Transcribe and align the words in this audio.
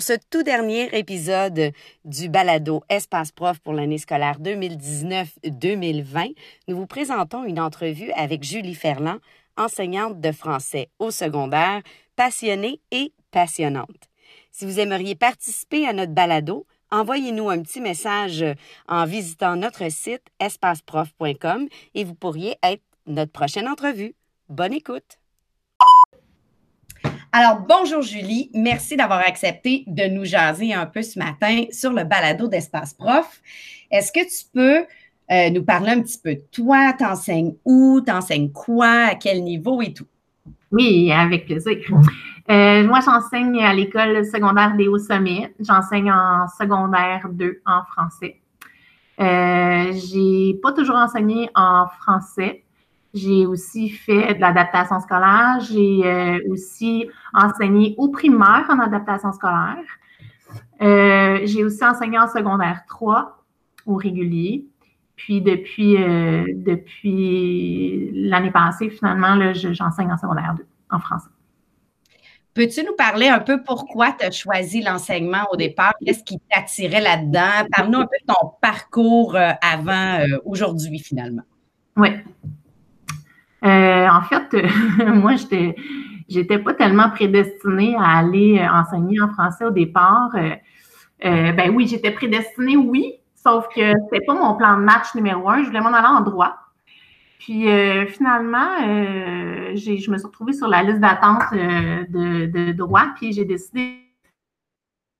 Pour 0.00 0.06
ce 0.06 0.16
tout 0.30 0.42
dernier 0.42 0.88
épisode 0.98 1.72
du 2.06 2.30
balado 2.30 2.82
Espace 2.88 3.32
Prof 3.32 3.58
pour 3.58 3.74
l'année 3.74 3.98
scolaire 3.98 4.40
2019-2020, 4.40 6.34
nous 6.68 6.76
vous 6.78 6.86
présentons 6.86 7.44
une 7.44 7.60
entrevue 7.60 8.10
avec 8.12 8.42
Julie 8.42 8.74
Ferland, 8.74 9.18
enseignante 9.58 10.18
de 10.18 10.32
français 10.32 10.88
au 11.00 11.10
secondaire, 11.10 11.82
passionnée 12.16 12.80
et 12.90 13.12
passionnante. 13.30 14.08
Si 14.50 14.64
vous 14.64 14.80
aimeriez 14.80 15.16
participer 15.16 15.86
à 15.86 15.92
notre 15.92 16.12
balado, 16.12 16.66
envoyez-nous 16.90 17.50
un 17.50 17.60
petit 17.60 17.82
message 17.82 18.42
en 18.88 19.04
visitant 19.04 19.54
notre 19.54 19.90
site 19.92 20.24
espaceprof.com 20.40 21.68
et 21.94 22.04
vous 22.04 22.14
pourriez 22.14 22.56
être 22.62 22.84
notre 23.04 23.32
prochaine 23.32 23.68
entrevue. 23.68 24.14
Bonne 24.48 24.72
écoute! 24.72 25.19
Alors, 27.32 27.60
bonjour 27.60 28.02
Julie. 28.02 28.50
Merci 28.54 28.96
d'avoir 28.96 29.20
accepté 29.20 29.84
de 29.86 30.08
nous 30.08 30.24
jaser 30.24 30.74
un 30.74 30.86
peu 30.86 31.00
ce 31.00 31.16
matin 31.16 31.64
sur 31.70 31.92
le 31.92 32.02
balado 32.02 32.48
d'Espace 32.48 32.92
Prof. 32.92 33.40
Est-ce 33.88 34.10
que 34.10 34.18
tu 34.18 34.50
peux 34.52 34.84
euh, 35.30 35.50
nous 35.50 35.62
parler 35.62 35.90
un 35.90 36.02
petit 36.02 36.18
peu 36.18 36.34
de 36.34 36.42
toi? 36.50 36.92
T'enseignes 36.92 37.54
où? 37.64 38.00
T'enseignes 38.00 38.50
quoi? 38.50 39.10
À 39.10 39.14
quel 39.14 39.44
niveau 39.44 39.80
et 39.80 39.92
tout? 39.92 40.06
Oui, 40.72 41.12
avec 41.12 41.46
plaisir. 41.46 41.76
Euh, 42.50 42.84
moi, 42.84 42.98
j'enseigne 43.04 43.62
à 43.62 43.74
l'école 43.74 44.24
secondaire 44.26 44.74
des 44.74 44.88
Hauts-Sommets. 44.88 45.54
J'enseigne 45.60 46.10
en 46.10 46.48
secondaire 46.48 47.28
2 47.30 47.60
en 47.64 47.84
français. 47.84 48.40
Euh, 49.20 49.92
j'ai 49.92 50.54
pas 50.60 50.72
toujours 50.72 50.96
enseigné 50.96 51.48
en 51.54 51.86
français. 52.00 52.64
J'ai 53.12 53.44
aussi 53.44 53.90
fait 53.90 54.34
de 54.34 54.40
l'adaptation 54.40 55.00
scolaire. 55.00 55.58
J'ai 55.60 56.02
euh, 56.04 56.38
aussi 56.48 57.08
enseigné 57.34 57.94
au 57.98 58.08
primaire 58.08 58.66
en 58.68 58.78
adaptation 58.78 59.32
scolaire. 59.32 59.84
Euh, 60.80 61.40
j'ai 61.44 61.64
aussi 61.64 61.84
enseigné 61.84 62.18
en 62.18 62.28
secondaire 62.28 62.84
3 62.88 63.44
au 63.86 63.96
régulier. 63.96 64.64
Puis 65.16 65.42
depuis, 65.42 65.96
euh, 65.96 66.44
depuis 66.54 68.10
l'année 68.14 68.52
passée, 68.52 68.88
finalement, 68.90 69.52
j'enseigne 69.54 70.12
en 70.12 70.16
secondaire 70.16 70.54
2 70.56 70.66
en 70.90 71.00
français. 71.00 71.28
Peux-tu 72.54 72.84
nous 72.84 72.94
parler 72.96 73.28
un 73.28 73.40
peu 73.40 73.62
pourquoi 73.62 74.12
tu 74.12 74.24
as 74.24 74.30
choisi 74.30 74.82
l'enseignement 74.82 75.46
au 75.52 75.56
départ? 75.56 75.94
Qu'est-ce 76.04 76.24
qui 76.24 76.38
t'attirait 76.50 77.00
là-dedans? 77.00 77.66
Parle-nous 77.76 78.00
un 78.00 78.06
peu 78.06 78.16
de 78.20 78.32
ton 78.32 78.52
parcours 78.60 79.36
avant 79.36 80.18
aujourd'hui, 80.44 80.98
finalement. 80.98 81.42
Oui. 81.96 82.08
Euh, 83.64 84.08
en 84.08 84.22
fait, 84.22 84.56
moi, 85.14 85.36
j'étais, 85.36 85.76
j'étais 86.28 86.58
pas 86.58 86.74
tellement 86.74 87.10
prédestinée 87.10 87.94
à 87.96 88.18
aller 88.18 88.58
euh, 88.58 88.72
enseigner 88.72 89.20
en 89.20 89.28
français 89.28 89.64
au 89.64 89.70
départ. 89.70 90.30
Euh, 90.34 91.52
ben 91.52 91.70
oui, 91.74 91.86
j'étais 91.86 92.12
prédestinée, 92.12 92.76
oui, 92.76 93.14
sauf 93.34 93.68
que 93.68 93.92
c'était 94.04 94.24
pas 94.24 94.34
mon 94.34 94.54
plan 94.54 94.78
de 94.78 94.82
match 94.82 95.14
numéro 95.14 95.48
un. 95.50 95.62
Je 95.62 95.68
voulais 95.68 95.80
m'en 95.80 95.92
aller 95.92 96.06
en 96.06 96.22
droit. 96.22 96.56
Puis 97.38 97.64
finalement, 98.08 98.68
je 98.80 100.10
me 100.10 100.18
suis 100.18 100.26
retrouvée 100.26 100.52
sur 100.52 100.68
la 100.68 100.82
liste 100.82 101.00
d'attente 101.00 101.42
de, 101.52 102.46
de, 102.46 102.72
droit, 102.72 103.06
puis 103.16 103.32
j'ai 103.32 103.46
décidé 103.46 103.96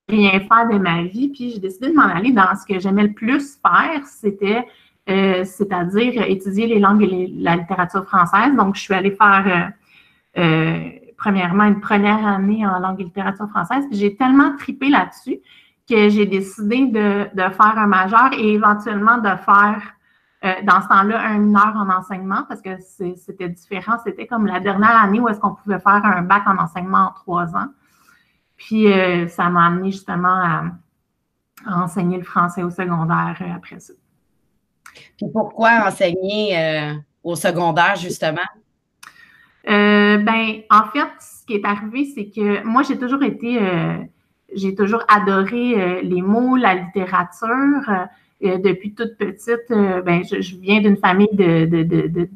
de 0.07 0.17
rien 0.17 0.39
faire 0.41 0.69
de 0.69 0.77
ma 0.77 1.05
vie, 1.05 1.29
puis 1.29 1.53
j'ai 1.53 1.59
décidé 1.59 1.89
de 1.89 1.95
m'en 1.95 2.03
aller 2.03 2.33
dans 2.33 2.55
ce 2.57 2.67
que 2.67 2.79
j'aimais 2.79 3.05
le 3.05 3.15
plus 3.15 3.59
faire, 3.63 4.05
c'était 4.05 4.67
euh, 5.11 5.45
c'est-à-dire 5.45 6.23
étudier 6.23 6.69
les 6.69 6.79
langues 6.79 7.03
et 7.03 7.35
la 7.37 7.57
littérature 7.57 8.05
française. 8.05 8.55
Donc, 8.55 8.77
je 8.77 8.81
suis 8.83 8.95
allée 8.95 9.11
faire 9.11 9.75
euh, 10.39 10.41
euh, 10.41 10.89
premièrement 11.17 11.65
une 11.65 11.81
première 11.81 12.25
année 12.25 12.65
en 12.65 12.79
langue 12.79 13.01
et 13.01 13.05
littérature 13.05 13.49
française. 13.49 13.85
J'ai 13.91 14.15
tellement 14.15 14.57
tripé 14.57 14.89
là-dessus 14.89 15.39
que 15.89 16.09
j'ai 16.09 16.27
décidé 16.27 16.87
de, 16.87 17.29
faire 17.35 17.77
un 17.77 17.89
majeur 17.89 18.31
et 18.35 18.55
éventuellement 18.55 19.19
de 19.19 19.31
faire 19.45 19.83
dans 20.63 20.81
ce 20.81 20.89
temps-là 20.89 21.21
un 21.21 21.39
mineur 21.39 21.75
en 21.77 21.91
enseignement 21.91 22.45
parce 22.49 22.63
que 22.63 22.71
c'était 23.17 23.49
différent. 23.49 23.97
C'était 24.05 24.27
comme 24.27 24.47
la 24.47 24.61
dernière 24.61 24.97
année 25.03 25.19
où 25.19 25.29
est-ce 25.29 25.41
qu'on 25.41 25.55
pouvait 25.55 25.81
faire 25.81 26.01
un 26.05 26.23
bac 26.23 26.45
en 26.47 26.57
enseignement 26.59 27.09
en 27.09 27.13
trois 27.13 27.57
ans. 27.57 27.69
Puis 28.57 28.87
ça 29.29 29.51
m'a 29.51 29.67
amené 29.67 29.91
justement 29.91 30.29
à 31.67 31.83
enseigner 31.83 32.17
le 32.17 32.25
français 32.25 32.63
au 32.63 32.71
secondaire 32.71 33.37
après 33.55 33.81
ça. 33.81 33.93
Puis 35.17 35.27
pourquoi 35.33 35.87
enseigner 35.87 36.57
euh, 36.57 36.95
au 37.23 37.35
secondaire, 37.37 37.97
justement? 37.97 38.41
Euh, 39.69 40.17
ben, 40.19 40.63
en 40.71 40.85
fait, 40.93 41.09
ce 41.21 41.45
qui 41.47 41.55
est 41.55 41.65
arrivé, 41.65 42.07
c'est 42.15 42.31
que 42.31 42.65
moi, 42.65 42.83
j'ai 42.83 42.99
toujours 42.99 43.23
été, 43.23 43.59
euh, 43.61 43.99
j'ai 44.55 44.75
toujours 44.75 45.05
adoré 45.09 46.03
les 46.03 46.23
mots, 46.23 46.57
la 46.57 46.75
littérature. 46.75 48.09
depuis 48.41 48.95
toute 48.95 49.17
petite, 49.19 49.69
ben, 49.69 50.23
je, 50.25 50.57
viens 50.57 50.81
d'une 50.81 50.97
famille 50.97 51.29
de, 51.33 52.29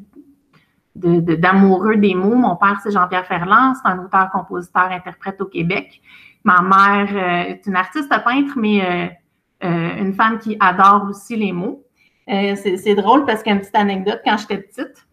d'amoureux 1.35 1.95
des 1.97 2.13
mots. 2.13 2.35
Mon 2.35 2.55
père, 2.55 2.79
c'est 2.83 2.91
Jean-Pierre 2.91 3.25
Ferland, 3.25 3.73
c'est 3.75 3.89
un 3.89 3.99
auteur, 3.99 4.29
compositeur, 4.31 4.91
interprète 4.91 5.41
au 5.41 5.45
Québec. 5.45 6.01
Ma 6.43 6.61
mère 6.61 7.47
est 7.47 7.65
une 7.65 7.75
artiste 7.75 8.09
peintre, 8.23 8.53
mais 8.55 9.17
une 9.61 10.13
femme 10.13 10.37
qui 10.37 10.55
adore 10.59 11.07
aussi 11.09 11.35
les 11.35 11.51
mots. 11.51 11.84
Euh, 12.29 12.55
c'est 12.55 12.95
drôle 12.95 13.25
parce 13.25 13.43
qu'une 13.43 13.59
petite 13.59 13.75
anecdote, 13.75 14.21
quand 14.25 14.37
j'étais 14.37 14.57
petite, 14.57 15.05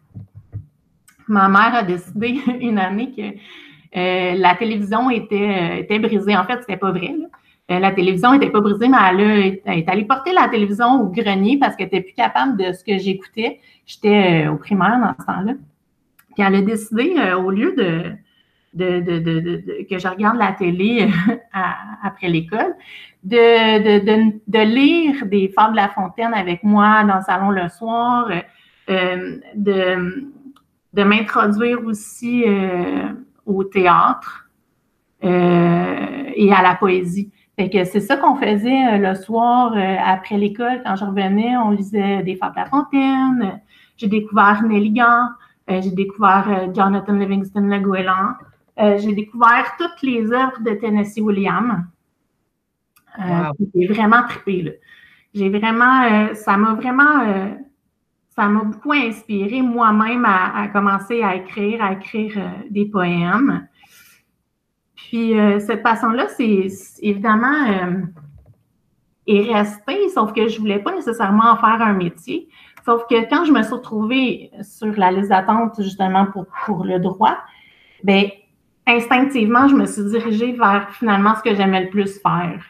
ma 1.28 1.48
mère 1.48 1.74
a 1.74 1.82
décidé 1.82 2.40
une 2.60 2.78
année 2.78 3.12
que 3.12 3.22
euh, 3.98 4.34
la 4.34 4.54
télévision 4.54 5.10
était, 5.10 5.74
euh, 5.74 5.76
était 5.76 5.98
brisée. 5.98 6.36
En 6.36 6.44
fait, 6.44 6.60
c'était 6.60 6.78
pas 6.78 6.90
vrai. 6.90 7.14
la 7.68 7.90
télévision 7.92 8.32
n'était 8.32 8.50
pas 8.50 8.60
brisée, 8.60 8.88
mais 8.88 8.96
elle, 9.10 9.78
est 9.78 9.88
allée 9.88 10.04
porter 10.04 10.32
la 10.32 10.48
télévision 10.48 11.02
au 11.02 11.08
grenier 11.08 11.58
parce 11.58 11.76
qu'elle 11.76 11.86
n'était 11.86 12.00
plus 12.00 12.14
capable 12.14 12.56
de 12.56 12.72
ce 12.72 12.82
que 12.82 12.98
j'écoutais. 12.98 13.60
J'étais 13.84 14.48
au 14.48 14.56
primaire 14.56 14.98
dans 14.98 15.14
ce 15.18 15.26
temps-là. 15.26 15.52
Puis 16.34 16.42
elle 16.46 16.54
a 16.54 16.62
décidé, 16.62 17.14
au 17.36 17.50
lieu 17.50 17.74
de, 17.76 18.12
de, 18.74 19.84
que 19.88 19.98
je 19.98 20.08
regarde 20.08 20.38
la 20.38 20.52
télé 20.52 21.08
après 22.02 22.28
l'école, 22.28 22.74
de, 23.24 24.64
lire 24.64 25.26
des 25.26 25.48
Fables 25.54 25.72
de 25.72 25.76
La 25.76 25.88
Fontaine 25.88 26.34
avec 26.34 26.62
moi 26.62 27.04
dans 27.04 27.16
le 27.16 27.22
salon 27.22 27.50
le 27.50 27.68
soir, 27.68 28.28
euh, 28.90 29.38
de, 29.54 31.02
m'introduire 31.04 31.84
aussi 31.86 32.44
euh, 32.46 33.08
au 33.46 33.64
théâtre 33.64 34.48
euh, 35.24 36.24
et 36.34 36.52
à 36.52 36.62
la 36.62 36.74
poésie. 36.74 37.30
que 37.56 37.84
c'est 37.84 38.00
ça 38.00 38.16
qu'on 38.16 38.36
faisait 38.36 38.98
le 38.98 39.14
soir 39.14 39.74
après 40.04 40.36
l'école. 40.36 40.82
Quand 40.84 40.96
je 40.96 41.04
revenais, 41.04 41.56
on 41.56 41.70
lisait 41.70 42.22
des 42.22 42.36
Fables 42.36 42.56
de 42.56 42.60
La 42.60 42.66
Fontaine. 42.66 43.60
J'ai 43.96 44.08
découvert 44.08 44.62
Nelligan. 44.64 45.28
j'ai 45.68 45.92
découvert 45.92 46.72
Jonathan 46.74 47.12
Livingston 47.12 47.60
Le 47.60 47.78
Goéland. 48.76 48.98
j'ai 48.98 49.14
découvert 49.14 49.74
toutes 49.78 50.02
les 50.02 50.32
œuvres 50.32 50.60
de 50.60 50.72
Tennessee 50.74 51.20
Williams. 51.20 51.84
Euh, 53.18 53.52
j'ai 53.74 53.86
vraiment 53.86 54.22
trippé. 54.28 54.78
J'ai 55.34 55.48
vraiment, 55.48 56.02
euh, 56.04 56.34
ça 56.34 56.56
m'a 56.56 56.74
vraiment, 56.74 57.20
euh, 57.26 57.48
ça 58.30 58.48
m'a 58.48 58.64
beaucoup 58.64 58.92
inspiré 58.92 59.62
moi-même 59.62 60.24
à, 60.26 60.68
commencer 60.68 61.22
à 61.22 61.36
écrire, 61.36 61.82
à 61.82 61.92
écrire 61.92 62.38
des 62.70 62.86
poèmes. 62.86 63.66
Puis 64.94 65.34
cette 65.60 65.82
passion-là, 65.82 66.28
c'est 66.28 66.68
évidemment 67.00 67.66
est 69.26 69.52
restée, 69.52 70.08
sauf 70.08 70.32
que 70.32 70.48
je 70.48 70.56
ne 70.56 70.60
voulais 70.60 70.78
pas 70.78 70.94
nécessairement 70.94 71.52
en 71.52 71.56
faire 71.56 71.82
un 71.82 71.92
métier. 71.92 72.48
Sauf 72.84 73.02
que 73.08 73.28
quand 73.28 73.44
je 73.44 73.52
me 73.52 73.62
suis 73.62 73.74
retrouvée 73.74 74.50
sur 74.62 74.92
la 74.96 75.12
liste 75.12 75.28
d'attente 75.28 75.80
justement 75.80 76.26
pour, 76.26 76.46
pour 76.64 76.84
le 76.84 76.98
droit, 76.98 77.36
ben 78.02 78.28
instinctivement, 78.86 79.68
je 79.68 79.74
me 79.74 79.86
suis 79.86 80.04
dirigée 80.04 80.52
vers 80.52 80.90
finalement 80.90 81.34
ce 81.34 81.42
que 81.42 81.54
j'aimais 81.54 81.84
le 81.84 81.90
plus 81.90 82.20
faire. 82.20 82.62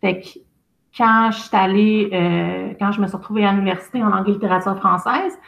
Fait 0.00 0.20
que 0.20 0.28
quand 0.96 1.30
je 1.32 1.38
suis 1.38 1.56
allée, 1.56 2.10
euh, 2.12 2.74
quand 2.78 2.92
je 2.92 3.00
me 3.00 3.06
suis 3.06 3.16
retrouvée 3.16 3.44
à 3.44 3.52
l'université 3.52 4.02
en 4.02 4.08
langue 4.08 4.28
et 4.28 4.32
littérature 4.32 4.76
française, 4.76 5.38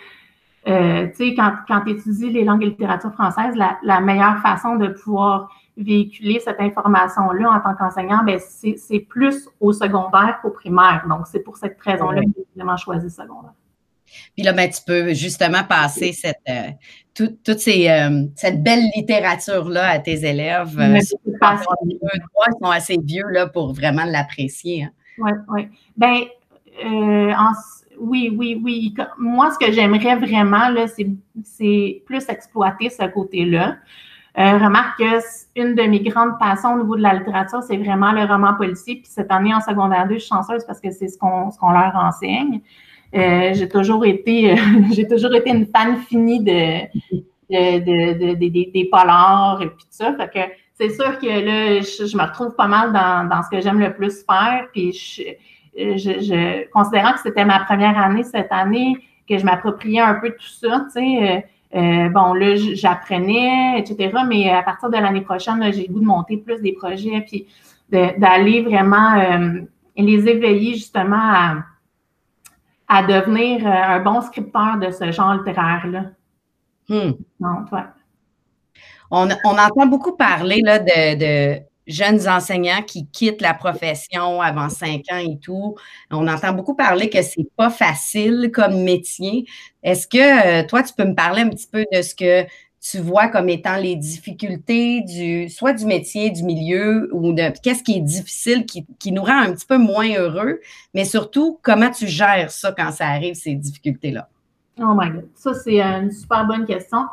euh, 0.68 1.08
tu 1.08 1.14
sais, 1.14 1.34
quand, 1.34 1.54
quand 1.66 1.80
tu 1.80 1.90
étudies 1.90 2.30
les 2.30 2.44
langues 2.44 2.62
et 2.62 2.66
littérature 2.66 3.12
française, 3.12 3.54
la, 3.56 4.00
meilleure 4.00 4.38
façon 4.38 4.76
de 4.76 4.88
pouvoir 4.88 5.50
véhiculer 5.76 6.38
cette 6.38 6.60
information-là 6.60 7.50
en 7.50 7.60
tant 7.60 7.74
qu'enseignant, 7.74 8.22
ben 8.24 8.38
c'est 8.38 9.00
plus 9.00 9.48
au 9.58 9.72
secondaire 9.72 10.38
qu'au 10.42 10.50
primaire. 10.50 11.04
Donc, 11.08 11.26
c'est 11.26 11.40
pour 11.40 11.56
cette 11.56 11.80
raison-là 11.80 12.20
que 12.20 12.28
j'ai 12.36 12.46
vraiment 12.54 12.76
choisi 12.76 13.10
secondaire. 13.10 13.54
Puis 14.34 14.44
là, 14.44 14.52
ben, 14.52 14.70
tu 14.70 14.80
peux 14.86 15.14
justement 15.14 15.64
passer 15.64 16.12
cette, 16.12 16.36
euh, 16.48 16.70
toute 17.14 17.58
ces, 17.58 17.88
euh, 17.88 18.24
cette 18.34 18.62
belle 18.62 18.84
littérature-là 18.96 19.90
à 19.90 19.98
tes 19.98 20.24
élèves. 20.24 20.78
Euh, 20.78 20.98
ils 20.98 22.56
sont 22.60 22.70
assez 22.70 22.98
vieux 23.02 23.28
là, 23.28 23.46
pour 23.46 23.72
vraiment 23.72 24.04
l'apprécier. 24.04 24.88
Oui, 25.18 25.30
hein. 25.30 25.44
oui. 25.48 25.68
Ben, 25.96 26.20
oui, 27.98 28.34
oui, 28.36 28.60
oui. 28.62 28.94
Moi, 29.18 29.50
ce 29.50 29.64
que 29.64 29.72
j'aimerais 29.72 30.16
vraiment, 30.16 30.68
là, 30.68 30.86
c'est 30.86 32.02
plus 32.06 32.28
exploiter 32.28 32.90
ce 32.90 33.06
côté-là. 33.06 33.76
Euh, 34.38 34.56
remarque 34.56 34.98
que 34.98 35.20
une 35.56 35.74
de 35.74 35.82
mes 35.82 36.00
grandes 36.00 36.38
passions 36.38 36.74
au 36.74 36.78
niveau 36.78 36.96
de 36.96 37.02
la 37.02 37.14
littérature, 37.14 37.62
c'est 37.62 37.76
vraiment 37.76 38.12
le 38.12 38.24
roman 38.24 38.54
policier. 38.54 38.96
Puis 38.96 39.10
cette 39.10 39.30
année 39.30 39.52
en 39.52 39.60
secondaire 39.60 40.08
2, 40.08 40.14
je 40.14 40.20
suis 40.20 40.28
chanceuse 40.28 40.64
parce 40.64 40.80
que 40.80 40.90
c'est 40.90 41.08
ce 41.08 41.18
qu'on 41.18 41.50
ce 41.50 41.58
qu'on 41.58 41.70
leur 41.70 41.94
enseigne. 41.94 42.62
Euh, 43.14 43.52
j'ai 43.52 43.68
toujours 43.68 44.04
été 44.04 44.56
j'ai 44.92 45.06
toujours 45.06 45.34
été 45.34 45.50
une 45.50 45.66
fan 45.66 45.98
finie 46.08 46.40
de, 46.40 46.86
de, 47.50 48.34
des 48.34 48.88
polars 48.90 49.60
et 49.62 49.66
puis 49.66 49.84
tout 49.84 49.90
ça. 49.90 50.14
Fait 50.14 50.28
que 50.28 50.52
c'est 50.74 50.90
sûr 50.90 51.18
que 51.18 51.26
là, 51.26 51.80
je, 51.80 52.16
me 52.16 52.22
retrouve 52.22 52.54
pas 52.56 52.66
mal 52.66 52.92
dans, 52.92 53.28
dans 53.28 53.42
ce 53.42 53.50
que 53.50 53.60
j'aime 53.60 53.78
le 53.78 53.92
plus 53.92 54.24
faire. 54.24 54.66
Puis 54.72 54.92
je, 54.92 55.22
je, 55.76 56.20
je 56.20 56.70
considérant 56.70 57.12
que 57.12 57.20
c'était 57.20 57.44
ma 57.44 57.60
première 57.60 57.98
année 57.98 58.24
cette 58.24 58.50
année, 58.50 58.96
que 59.28 59.38
je 59.38 59.44
m'appropriais 59.44 60.00
un 60.00 60.14
peu 60.14 60.30
tout 60.30 60.48
ça, 60.60 60.86
tu 60.86 61.00
sais. 61.00 61.30
Euh, 61.30 61.40
euh, 61.74 62.08
bon, 62.10 62.34
là, 62.34 62.54
j'apprenais, 62.56 63.78
etc. 63.78 64.12
Mais 64.28 64.50
à 64.50 64.62
partir 64.62 64.90
de 64.90 64.96
l'année 64.96 65.22
prochaine, 65.22 65.72
j'ai 65.72 65.86
le 65.86 65.92
goût 65.92 66.00
de 66.00 66.04
monter 66.04 66.36
plus 66.36 66.60
des 66.60 66.72
projets, 66.72 67.24
puis 67.26 67.46
d'aller 67.90 68.62
vraiment 68.62 69.14
euh, 69.14 69.60
les 69.96 70.28
éveiller 70.28 70.74
justement 70.74 71.16
à, 71.16 71.56
à 72.92 73.02
devenir 73.02 73.66
un 73.66 74.00
bon 74.00 74.20
scripteur 74.20 74.76
de 74.78 74.90
ce 74.90 75.10
genre 75.12 75.34
littéraire-là. 75.34 76.04
Hmm. 76.88 77.12
Donc, 77.40 77.72
ouais. 77.72 77.84
on, 79.10 79.28
on, 79.44 79.58
entend 79.58 79.86
beaucoup 79.86 80.14
parler 80.14 80.60
là, 80.62 80.78
de, 80.78 81.16
de 81.16 81.62
jeunes 81.86 82.28
enseignants 82.28 82.82
qui 82.82 83.06
quittent 83.06 83.40
la 83.40 83.54
profession 83.54 84.42
avant 84.42 84.68
cinq 84.68 85.04
ans 85.10 85.16
et 85.16 85.38
tout. 85.38 85.74
On 86.10 86.28
entend 86.28 86.52
beaucoup 86.52 86.74
parler 86.74 87.08
que 87.08 87.22
c'est 87.22 87.48
pas 87.56 87.70
facile 87.70 88.50
comme 88.52 88.82
métier. 88.82 89.46
Est-ce 89.82 90.06
que 90.06 90.62
euh, 90.62 90.66
toi, 90.66 90.82
tu 90.82 90.92
peux 90.92 91.04
me 91.04 91.14
parler 91.14 91.42
un 91.42 91.48
petit 91.48 91.68
peu 91.68 91.86
de 91.92 92.02
ce 92.02 92.14
que 92.14 92.46
tu 92.82 92.98
vois 92.98 93.28
comme 93.28 93.48
étant 93.48 93.76
les 93.76 93.94
difficultés 93.94 95.02
du 95.02 95.48
soit 95.48 95.72
du 95.72 95.86
métier, 95.86 96.30
du 96.30 96.42
milieu 96.42 97.08
ou 97.12 97.32
de 97.32 97.52
qu'est-ce 97.62 97.84
qui 97.84 97.98
est 97.98 98.00
difficile, 98.00 98.66
qui, 98.66 98.84
qui, 98.98 99.12
nous 99.12 99.22
rend 99.22 99.40
un 99.40 99.52
petit 99.52 99.66
peu 99.66 99.78
moins 99.78 100.08
heureux, 100.16 100.58
mais 100.92 101.04
surtout 101.04 101.60
comment 101.62 101.90
tu 101.90 102.08
gères 102.08 102.50
ça 102.50 102.74
quand 102.76 102.90
ça 102.90 103.06
arrive, 103.06 103.34
ces 103.34 103.54
difficultés-là? 103.54 104.28
Oh 104.80 104.94
my 104.96 105.10
God. 105.10 105.28
Ça, 105.34 105.54
c'est 105.54 105.80
une 105.80 106.10
super 106.10 106.44
bonne 106.44 106.66
question. 106.66 107.04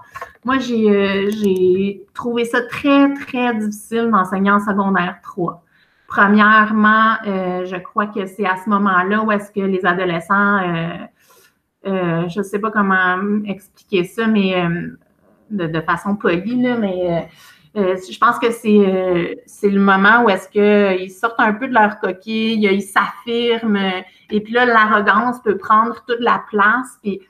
Moi, 0.44 0.56
euh, 0.56 1.30
j'ai 1.30 2.02
trouvé 2.16 2.46
ça 2.46 2.62
très, 2.64 3.14
très 3.14 3.54
difficile 3.54 4.10
d'enseigner 4.12 4.50
en 4.50 4.60
secondaire 4.60 5.20
3. 5.22 5.64
Premièrement, 6.08 7.14
euh, 7.28 7.66
je 7.66 7.76
crois 7.76 8.08
que 8.08 8.26
c'est 8.26 8.46
à 8.46 8.56
ce 8.64 8.70
moment-là 8.70 9.22
où 9.22 9.32
est-ce 9.32 9.52
que 9.52 9.60
les 9.60 9.86
adolescents, 9.86 10.58
euh, 11.86 12.28
je 12.28 12.40
ne 12.40 12.44
sais 12.44 12.58
pas 12.58 12.72
comment 12.72 13.44
expliquer 13.46 14.06
ça, 14.06 14.26
mais 14.26 14.56
de, 15.52 15.82
façon 15.82 16.16
polie, 16.16 16.62
là, 16.62 16.78
mais 16.78 17.30
je 17.76 18.18
pense 18.18 18.40
que 18.40 18.52
c'est 18.52 19.70
le 19.70 19.80
moment 19.80 20.24
où 20.24 20.30
est-ce 20.30 20.50
qu'ils 20.50 21.12
sortent 21.12 21.40
un 21.40 21.54
peu 21.54 21.68
de 21.68 21.74
leur 21.74 22.00
coquille, 22.00 22.66
ils 22.66 22.82
s'affirment, 22.82 24.04
et 24.32 24.42
puis 24.42 24.54
là, 24.54 24.66
l'arrogance 24.66 25.42
peut 25.42 25.58
prendre 25.58 26.04
toute 26.08 26.20
la 26.20 26.44
place. 26.50 26.98
Puis 27.02 27.22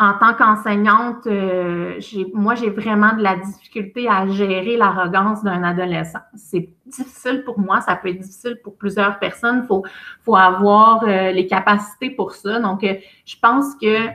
en 0.00 0.14
tant 0.14 0.34
qu'enseignante, 0.34 1.26
euh, 1.26 2.00
moi, 2.32 2.54
j'ai 2.54 2.70
vraiment 2.70 3.14
de 3.14 3.22
la 3.22 3.36
difficulté 3.36 4.08
à 4.08 4.26
gérer 4.26 4.76
l'arrogance 4.76 5.44
d'un 5.44 5.62
adolescent. 5.62 6.18
C'est 6.34 6.68
difficile 6.86 7.44
pour 7.44 7.60
moi, 7.60 7.80
ça 7.80 7.94
peut 7.96 8.08
être 8.08 8.20
difficile 8.20 8.58
pour 8.62 8.76
plusieurs 8.76 9.18
personnes. 9.18 9.60
Il 9.62 9.66
faut, 9.66 9.84
faut 10.24 10.36
avoir 10.36 11.04
euh, 11.04 11.30
les 11.30 11.46
capacités 11.46 12.10
pour 12.10 12.32
ça. 12.32 12.58
Donc, 12.60 12.82
euh, 12.82 12.94
je 13.24 13.36
pense 13.40 13.74
que 13.80 14.08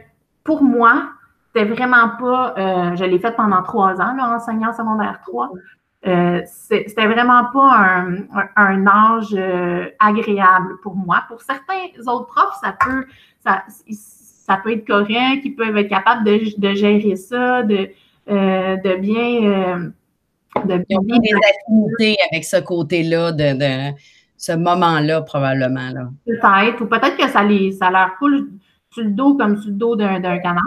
pour 0.43 0.63
moi, 0.63 1.11
c'était 1.53 1.65
vraiment 1.65 2.09
pas, 2.19 2.53
je 2.95 3.03
l'ai 3.03 3.19
fait 3.19 3.35
pendant 3.35 3.61
trois 3.63 3.99
ans, 4.01 4.15
là, 4.15 4.35
enseignant 4.35 4.71
secondaire 4.73 5.19
3. 5.25 5.49
c'était 6.45 7.07
vraiment 7.07 7.45
pas 7.51 7.75
un, 7.75 8.17
un, 8.55 8.87
âge 8.87 9.35
agréable 9.99 10.77
pour 10.83 10.95
moi. 10.95 11.23
Pour 11.27 11.41
certains 11.41 11.87
autres 12.07 12.27
profs, 12.27 12.59
ça 12.61 12.75
peut, 12.79 13.05
ça, 13.43 13.63
ça 14.49 14.57
peut 14.63 14.71
être 14.71 14.87
correct, 14.87 15.41
ils 15.43 15.55
peuvent 15.55 15.77
être 15.77 15.89
capables 15.89 16.23
de, 16.23 16.39
de 16.57 16.73
gérer 16.73 17.15
ça, 17.15 17.61
de, 17.61 17.89
euh, 18.29 18.77
de 18.77 18.95
bien. 18.95 19.43
Euh, 19.43 19.89
de 20.65 20.77
bien 20.77 20.97
Ils 21.03 21.13
ont 21.13 21.19
des 21.19 21.35
affinités 21.35 22.17
avec 22.31 22.43
ce 22.43 22.59
côté-là, 22.59 23.31
de, 23.31 23.57
de, 23.57 23.95
ce 24.37 24.53
moment-là, 24.53 25.21
probablement. 25.21 25.91
Peut-être, 26.25 26.81
ou 26.81 26.87
peut-être 26.87 27.15
que 27.15 27.27
ça, 27.27 27.43
les, 27.43 27.73
ça 27.73 27.91
leur 27.91 28.17
coule 28.17 28.49
sur 28.91 29.03
le 29.03 29.11
dos 29.11 29.35
comme 29.35 29.57
sur 29.57 29.69
le 29.69 29.75
dos 29.75 29.95
d'un 29.95 30.19
canard. 30.39 30.63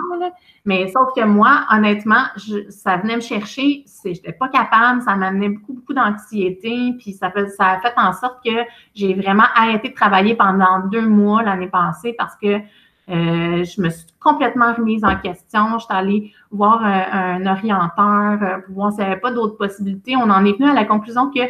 Mais 0.65 0.89
sauf 0.89 1.09
que 1.17 1.25
moi, 1.25 1.65
honnêtement, 1.71 2.25
ça 2.69 2.97
venait 2.97 3.17
me 3.17 3.21
chercher, 3.21 3.85
je 4.05 4.11
n'étais 4.11 4.33
pas 4.33 4.49
capable, 4.49 5.03
ça 5.03 5.17
m'amenait 5.17 5.49
beaucoup, 5.49 5.73
beaucoup 5.75 5.95
d'anxiété, 5.95 6.95
puis 6.99 7.13
ça, 7.13 7.33
ça 7.57 7.71
a 7.71 7.81
fait 7.81 7.95
en 7.97 8.13
sorte 8.13 8.45
que 8.45 8.63
j'ai 8.95 9.15
vraiment 9.15 9.47
arrêté 9.55 9.89
de 9.89 9.95
travailler 9.95 10.35
pendant 10.35 10.81
deux 10.87 11.07
mois 11.07 11.43
l'année 11.43 11.69
passée 11.69 12.15
parce 12.17 12.37
que 12.37 12.61
euh, 13.09 13.65
je 13.65 13.81
me 13.81 13.91
suis 13.91 14.07
complètement 14.21 14.73
remise 14.73 15.05
en 15.05 15.17
question. 15.17 15.79
Je 15.79 15.85
suis 15.85 15.95
allée 15.95 16.33
voir 16.53 16.85
un, 16.85 17.45
orienteur 17.47 18.39
euh, 18.41 18.61
pour 18.61 18.75
voir 18.75 18.93
s'il 18.93 19.05
n'y 19.05 19.11
avait 19.11 19.21
pas 19.21 19.33
d'autres 19.33 19.57
possibilités. 19.57 20.15
On 20.17 20.31
en 20.31 20.45
est 20.45 20.53
venu 20.53 20.71
à 20.71 20.75
la 20.75 20.85
conclusion 20.85 21.31
que 21.31 21.41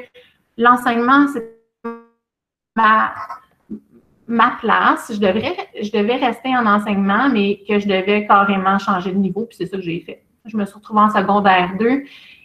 l'enseignement, 0.57 1.27
c'est 1.29 1.53
ma 4.33 4.57
place. 4.59 5.13
Je, 5.15 5.21
devrais, 5.21 5.57
je 5.81 5.91
devais 5.93 6.17
rester 6.17 6.49
en 6.57 6.67
enseignement, 6.67 7.29
mais 7.31 7.61
que 7.69 7.79
je 7.79 7.87
devais 7.87 8.27
carrément 8.27 8.79
changer 8.79 9.13
de 9.13 9.19
niveau. 9.19 9.45
Puis 9.45 9.59
c'est 9.59 9.67
ça 9.67 9.77
que 9.77 9.83
j'ai 9.83 10.01
fait. 10.01 10.23
Je 10.47 10.57
me 10.57 10.65
suis 10.65 10.75
retrouvée 10.75 11.01
en 11.01 11.11
secondaire 11.11 11.73
2. 11.79 12.03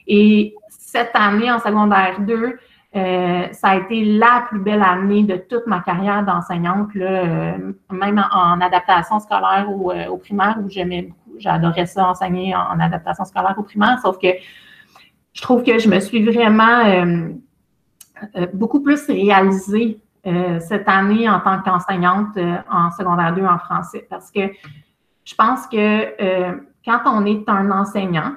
Et 0.08 0.54
cette 0.70 1.12
année, 1.14 1.50
en 1.50 1.60
secondaire 1.60 2.20
2, 2.20 2.58
euh, 2.96 3.48
ça 3.52 3.70
a 3.70 3.76
été 3.78 4.04
la 4.04 4.46
plus 4.50 4.60
belle 4.60 4.84
année 4.84 5.24
de 5.24 5.38
toute 5.38 5.66
ma 5.66 5.80
carrière 5.80 6.24
d'enseignante, 6.24 6.90
euh, 6.96 7.74
même 7.92 8.26
en, 8.32 8.60
adaptation 8.62 9.20
scolaire 9.20 9.68
euh, 9.70 10.08
au 10.08 10.18
primaire, 10.18 10.58
où 10.64 10.70
j'aimais 10.70 11.04
beaucoup, 11.04 11.36
j'adorais 11.38 11.86
ça, 11.86 12.08
enseigner 12.08 12.56
en, 12.56 12.80
adaptation 12.80 13.26
scolaire 13.26 13.56
au 13.58 13.64
primaire, 13.64 14.00
sauf 14.02 14.18
que 14.18 14.28
je 15.34 15.42
trouve 15.42 15.64
que 15.64 15.78
je 15.78 15.88
me 15.88 16.00
suis 16.00 16.24
vraiment 16.24 16.82
beaucoup 18.54 18.82
plus 18.82 19.06
réalisée 19.08 20.00
cette 20.60 20.88
année 20.88 21.30
en 21.30 21.40
tant 21.40 21.62
qu'enseignante 21.62 22.38
en 22.70 22.92
secondaire 22.92 23.34
2 23.34 23.46
en 23.46 23.58
français, 23.60 24.06
parce 24.10 24.32
que 24.32 24.42
je 25.24 25.36
pense 25.36 25.68
que 25.68 26.58
quand 26.86 27.02
on 27.06 27.26
est 27.26 27.48
un 27.48 27.72
enseignant, 27.72 28.34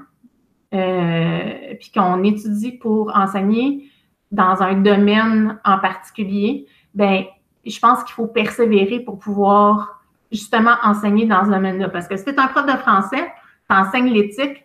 puis 0.70 1.90
qu'on 1.92 2.23
étudie 2.23 2.73
pour 2.73 3.16
enseigner, 3.16 3.90
dans 4.30 4.62
un 4.62 4.75
domaine 4.75 5.59
en 5.64 5.78
particulier, 5.78 6.66
ben, 6.94 7.25
je 7.66 7.78
pense 7.80 8.04
qu'il 8.04 8.14
faut 8.14 8.28
persévérer 8.28 9.00
pour 9.00 9.18
pouvoir 9.18 10.00
justement 10.30 10.76
enseigner 10.85 11.26
dans 11.26 11.44
ce 11.44 11.50
domaine-là. 11.50 11.88
Parce 11.88 12.06
que 12.06 12.16
si 12.16 12.25
tu 12.25 12.30
es 12.30 12.38
un 12.40 12.47
prof 12.47 12.64
de 12.64 12.76
français, 12.78 13.32
tu 13.68 13.76
enseignes 13.76 14.12
l'éthique, 14.12 14.64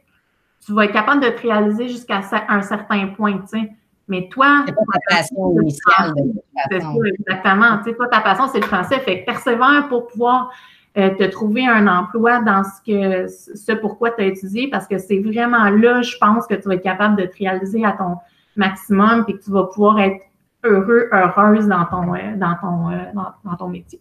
tu 0.64 0.74
vas 0.74 0.86
être 0.86 0.94
capable 0.94 1.24
de 1.24 1.30
te 1.30 1.42
réaliser 1.42 1.88
jusqu'à 1.88 2.22
un 2.48 2.62
certain 2.62 3.08
point. 3.08 3.44
Mais 4.08 4.28
toi, 4.30 4.64
c'est 4.68 4.76
pas 4.76 4.82
ta 4.94 5.16
passion 5.16 5.62
initiale. 5.62 6.14
C'est 6.72 6.80
ça, 6.80 6.94
exactement. 7.06 7.78
Tu 7.80 7.90
sais, 7.90 7.96
toi, 7.96 8.08
ta 8.08 8.22
passion, 8.22 8.48
c'est 8.52 8.60
le 8.60 8.68
français. 8.68 9.00
Fait 9.00 9.22
que 9.22 9.26
persévère 9.26 9.88
pour 9.90 10.08
pouvoir 10.08 10.52
euh, 10.98 11.10
te 11.16 11.24
trouver 11.24 11.66
un 11.66 11.88
emploi 11.88 12.42
dans 12.42 12.64
ce 12.64 12.82
que 12.86 13.28
ce 13.28 13.72
pourquoi 13.74 14.12
tu 14.12 14.22
as 14.22 14.26
étudié, 14.28 14.70
parce 14.70 14.88
que 14.88 14.98
c'est 15.00 15.20
vraiment 15.20 15.70
là, 15.70 16.02
je 16.02 16.16
pense, 16.18 16.46
que 16.46 16.54
tu 16.54 16.68
vas 16.68 16.76
être 16.76 16.84
capable 16.84 17.20
de 17.20 17.26
te 17.26 17.38
réaliser 17.38 17.84
à 17.84 17.94
ton, 17.94 18.18
maximum, 18.56 19.26
puis 19.26 19.38
que 19.38 19.44
tu 19.44 19.52
vas 19.52 19.66
pouvoir 19.66 20.00
être 20.00 20.22
heureux, 20.64 21.10
heureuse 21.12 21.68
dans 21.68 21.86
ton, 21.86 22.16
euh, 22.16 22.36
dans 22.36 22.56
ton, 22.60 22.92
euh, 22.92 22.98
dans, 23.14 23.56
ton 23.56 23.68
métier. 23.68 24.00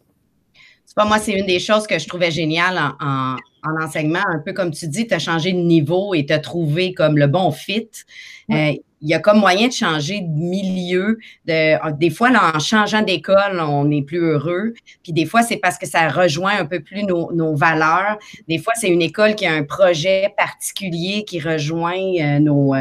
C'est 0.85 0.95
pas 0.95 1.05
moi, 1.05 1.19
c'est 1.19 1.33
une 1.33 1.47
des 1.47 1.59
choses 1.59 1.87
que 1.87 1.99
je 1.99 2.07
trouvais 2.07 2.31
géniale 2.31 2.79
en, 3.01 3.37
enseignement. 3.83 4.23
Un 4.29 4.39
peu 4.39 4.53
comme 4.53 4.71
tu 4.71 4.87
dis, 4.87 5.07
tu 5.07 5.15
as 5.15 5.19
changé 5.19 5.53
de 5.53 5.59
niveau 5.59 6.15
et 6.15 6.25
tu 6.25 6.33
as 6.33 6.39
trouvé 6.39 6.95
comme 6.95 7.19
le 7.19 7.27
bon 7.27 7.51
fit. 7.51 7.91
Il 9.05 9.11
y 9.11 9.15
a 9.15 9.19
comme 9.19 9.39
moyen 9.39 9.69
de 9.69 9.73
changer 9.73 10.23
de 10.23 10.29
milieu. 10.29 11.19
De, 11.45 11.97
des 11.99 12.09
fois, 12.09 12.31
en 12.31 12.59
changeant 12.59 13.03
d'école, 13.03 13.61
on 13.61 13.91
est 13.91 14.03
plus 14.03 14.19
heureux. 14.19 14.73
Puis 15.03 15.13
des 15.13 15.27
fois, 15.27 15.43
c'est 15.43 15.59
parce 15.59 15.77
que 15.77 15.87
ça 15.87 16.09
rejoint 16.09 16.59
un 16.59 16.65
peu 16.65 16.81
plus 16.81 17.05
nos, 17.05 17.31
nos 17.33 17.55
valeurs. 17.55 18.19
Des 18.49 18.59
fois, 18.59 18.73
c'est 18.77 18.89
une 18.89 19.03
école 19.03 19.35
qui 19.35 19.45
a 19.45 19.53
un 19.53 19.63
projet 19.63 20.33
particulier 20.39 21.25
qui 21.25 21.39
rejoint 21.39 22.41
nos, 22.41 22.75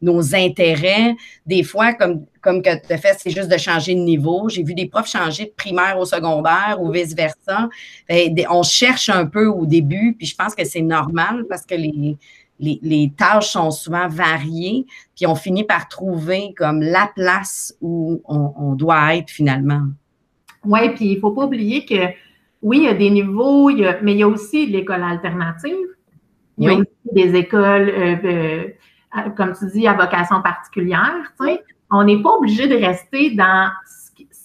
nos 0.00 0.34
intérêts. 0.34 1.16
Des 1.44 1.64
fois, 1.64 1.92
comme, 1.92 2.24
comme 2.40 2.62
que 2.62 2.74
tu 2.86 2.96
fait, 2.96 3.16
c'est 3.18 3.30
juste 3.30 3.50
de 3.50 3.56
changer 3.56 3.94
de 3.94 4.00
niveau. 4.00 4.48
J'ai 4.48 4.62
vu 4.62 4.74
des 4.74 4.86
profs 4.86 5.10
changer 5.10 5.46
de 5.46 5.52
primaire 5.56 5.98
au 5.98 6.04
secondaire 6.04 6.78
ou 6.80 6.92
vice-versa. 6.92 7.68
Ben, 8.08 8.32
on 8.50 8.62
cherche 8.62 9.08
un 9.08 9.26
peu 9.26 9.46
au 9.46 9.66
début, 9.66 10.14
puis 10.16 10.26
je 10.26 10.36
pense 10.36 10.54
que 10.54 10.64
c'est 10.64 10.82
normal 10.82 11.46
parce 11.48 11.66
que 11.66 11.74
les, 11.74 12.16
les, 12.58 13.12
tâches 13.16 13.50
sont 13.50 13.70
souvent 13.70 14.08
variées, 14.08 14.86
puis 15.16 15.26
on 15.26 15.34
finit 15.34 15.64
par 15.64 15.88
trouver 15.88 16.54
comme 16.56 16.80
la 16.80 17.10
place 17.14 17.74
où 17.80 18.22
on, 18.26 18.74
doit 18.74 19.16
être 19.16 19.30
finalement. 19.30 19.82
Oui, 20.64 20.90
puis 20.90 21.06
il 21.06 21.14
ne 21.16 21.20
faut 21.20 21.30
pas 21.30 21.44
oublier 21.44 21.84
que 21.84 22.12
oui, 22.62 22.78
il 22.78 22.84
y 22.84 22.88
a 22.88 22.94
des 22.94 23.10
niveaux, 23.10 23.70
mais 24.02 24.12
il 24.12 24.18
y 24.18 24.22
a 24.22 24.28
aussi 24.28 24.66
l'école 24.66 25.02
alternative. 25.02 25.76
Il 26.58 26.64
y 26.64 26.68
a 26.68 26.74
aussi 26.74 26.88
des 27.12 27.36
écoles 27.36 27.88
euh, 27.88 28.16
euh, 28.24 29.30
comme 29.36 29.54
tu 29.56 29.66
dis, 29.72 29.86
à 29.86 29.94
vocation 29.94 30.42
particulière. 30.42 31.32
On 31.90 32.04
n'est 32.04 32.20
pas 32.20 32.30
obligé 32.30 32.66
de 32.66 32.74
rester 32.74 33.30
dans 33.30 33.70